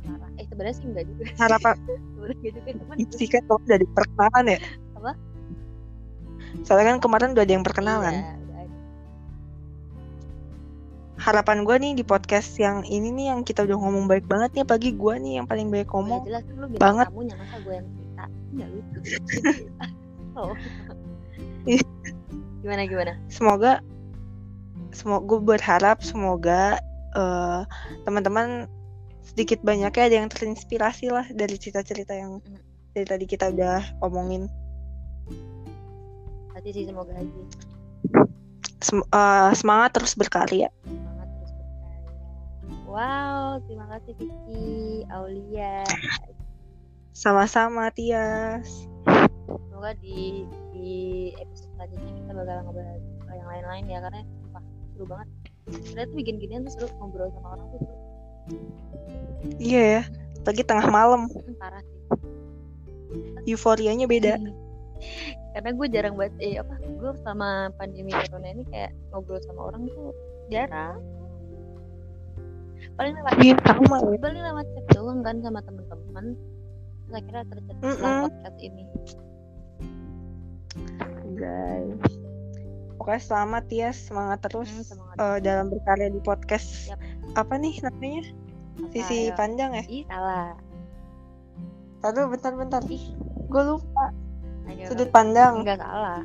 [0.06, 1.74] Iya, eh sebenarnya sih enggak juga Harapan
[2.14, 4.58] sebenarnya juga teman sih kan udah diperkenalan ya?
[4.94, 5.12] Apa?
[6.62, 8.14] Soalnya kan kemarin udah ada yang perkenalan.
[8.14, 8.43] Iya.
[11.14, 14.62] Harapan gue nih di podcast yang ini nih yang kita udah ngomong baik banget nih,
[14.66, 16.20] apalagi gue nih yang paling baik Ya ngomong.
[16.26, 17.06] jelas kan lu banget.
[17.08, 18.24] tamunya masa gue yang cerita
[18.66, 18.98] lucu
[20.38, 20.54] oh
[21.64, 21.82] Ih.
[22.60, 23.72] gimana gimana Semoga,
[24.90, 27.60] semoga gue berharap semoga eh,
[28.02, 28.66] teman-teman
[29.24, 32.42] sedikit banyaknya ada yang terinspirasi lah dari cerita-cerita yang
[32.92, 34.46] dari tadi kita udah omongin.
[36.70, 37.42] sih semoga aja
[38.78, 39.50] Sem- berkarya.
[39.56, 40.68] semangat terus berkarya
[42.94, 45.82] wow terima kasih Vicky Aulia.
[47.10, 48.86] Sama-sama Tias.
[49.66, 50.94] semoga di di
[51.34, 53.02] episode selanjutnya kita bakal ngebahas
[53.34, 54.62] yang lain-lain ya karena sumpah
[54.94, 55.28] seru banget.
[55.64, 57.96] Ternyata tuh bikin ginian tuh seru ngobrol sama orang tuh seru.
[59.58, 60.02] Iya ya,
[60.46, 62.00] lagi tengah malam, Hmm, parah sih.
[63.50, 64.38] Euforianya beda.
[65.54, 69.86] karena gue jarang banget eh apa gue sama pandemi corona ini kayak ngobrol sama orang
[69.86, 70.10] tuh
[70.50, 70.98] jarang
[72.94, 74.18] paling lewat Iya, sama ya.
[74.18, 76.26] paling lewat chat doang kan sama teman-teman
[77.04, 78.22] terus akhirnya tercetuslah Mm-mm.
[78.24, 78.84] podcast ini
[81.34, 81.98] Guys.
[82.94, 85.16] Pokoknya selamat Tias, semangat terus Hmm, semangat.
[85.18, 86.88] eh, dalam berkarya di podcast.
[86.88, 86.98] Yap.
[87.34, 88.22] Apa nih namanya?
[88.22, 89.34] Apa, Sisi ayo?
[89.34, 89.84] panjang ya?
[89.84, 90.54] ih salah
[92.02, 92.82] Aduh, bentar-bentar.
[93.44, 94.06] Gue lupa.
[94.66, 94.86] Ayo.
[94.86, 96.22] Sudut pandang, enggak salah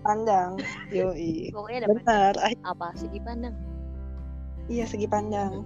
[0.00, 0.54] pandang.
[0.94, 1.50] Yoi.
[1.50, 2.32] pokoknya ada Benar.
[2.62, 3.54] Apa segi pandang
[4.66, 5.62] iya, segi pandang.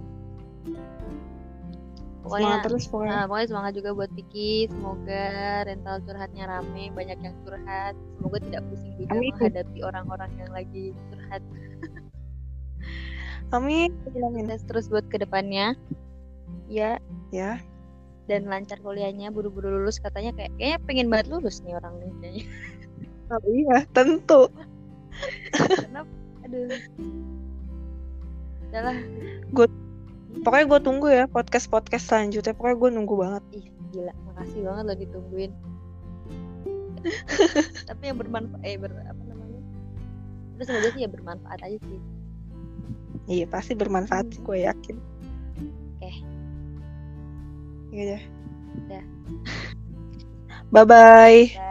[2.21, 3.13] pokoknya Semangat terus pokoknya.
[3.17, 4.53] Nah, pokoknya semangat juga buat Vicky.
[4.69, 5.25] Semoga
[5.65, 7.93] rental curhatnya rame, banyak yang curhat.
[8.17, 9.33] Semoga tidak pusing juga Amin.
[9.33, 11.41] menghadapi orang-orang yang lagi curhat.
[13.57, 13.89] Amin.
[14.21, 14.45] Amin.
[14.47, 15.73] Sukses terus buat ke depannya.
[16.71, 17.01] Ya,
[17.35, 17.59] Ya.
[18.31, 22.45] dan lancar kuliahnya, buru-buru lulus katanya kayak kayaknya pengen banget lulus nih orang nih kayaknya.
[23.27, 24.47] Oh, iya, tentu.
[25.51, 26.07] Karena
[26.47, 26.69] aduh.
[28.71, 28.97] Udahlah,
[30.41, 32.55] Pokoknya gue tunggu ya podcast-podcast selanjutnya.
[32.57, 33.43] Pokoknya gue nunggu banget.
[33.53, 35.51] ih gila, makasih banget lo ditungguin.
[37.89, 39.61] Tapi yang bermanfaat eh ber, apa namanya?
[40.55, 41.99] Terus semoga sih ya bermanfaat aja sih.
[43.29, 44.41] Iya, pasti bermanfaat.
[44.41, 44.97] Gue yakin.
[45.99, 46.11] Oke.
[47.93, 48.23] Iya deh.
[48.87, 49.03] Udah.
[50.71, 51.51] Bye-bye.
[51.53, 51.70] Bye.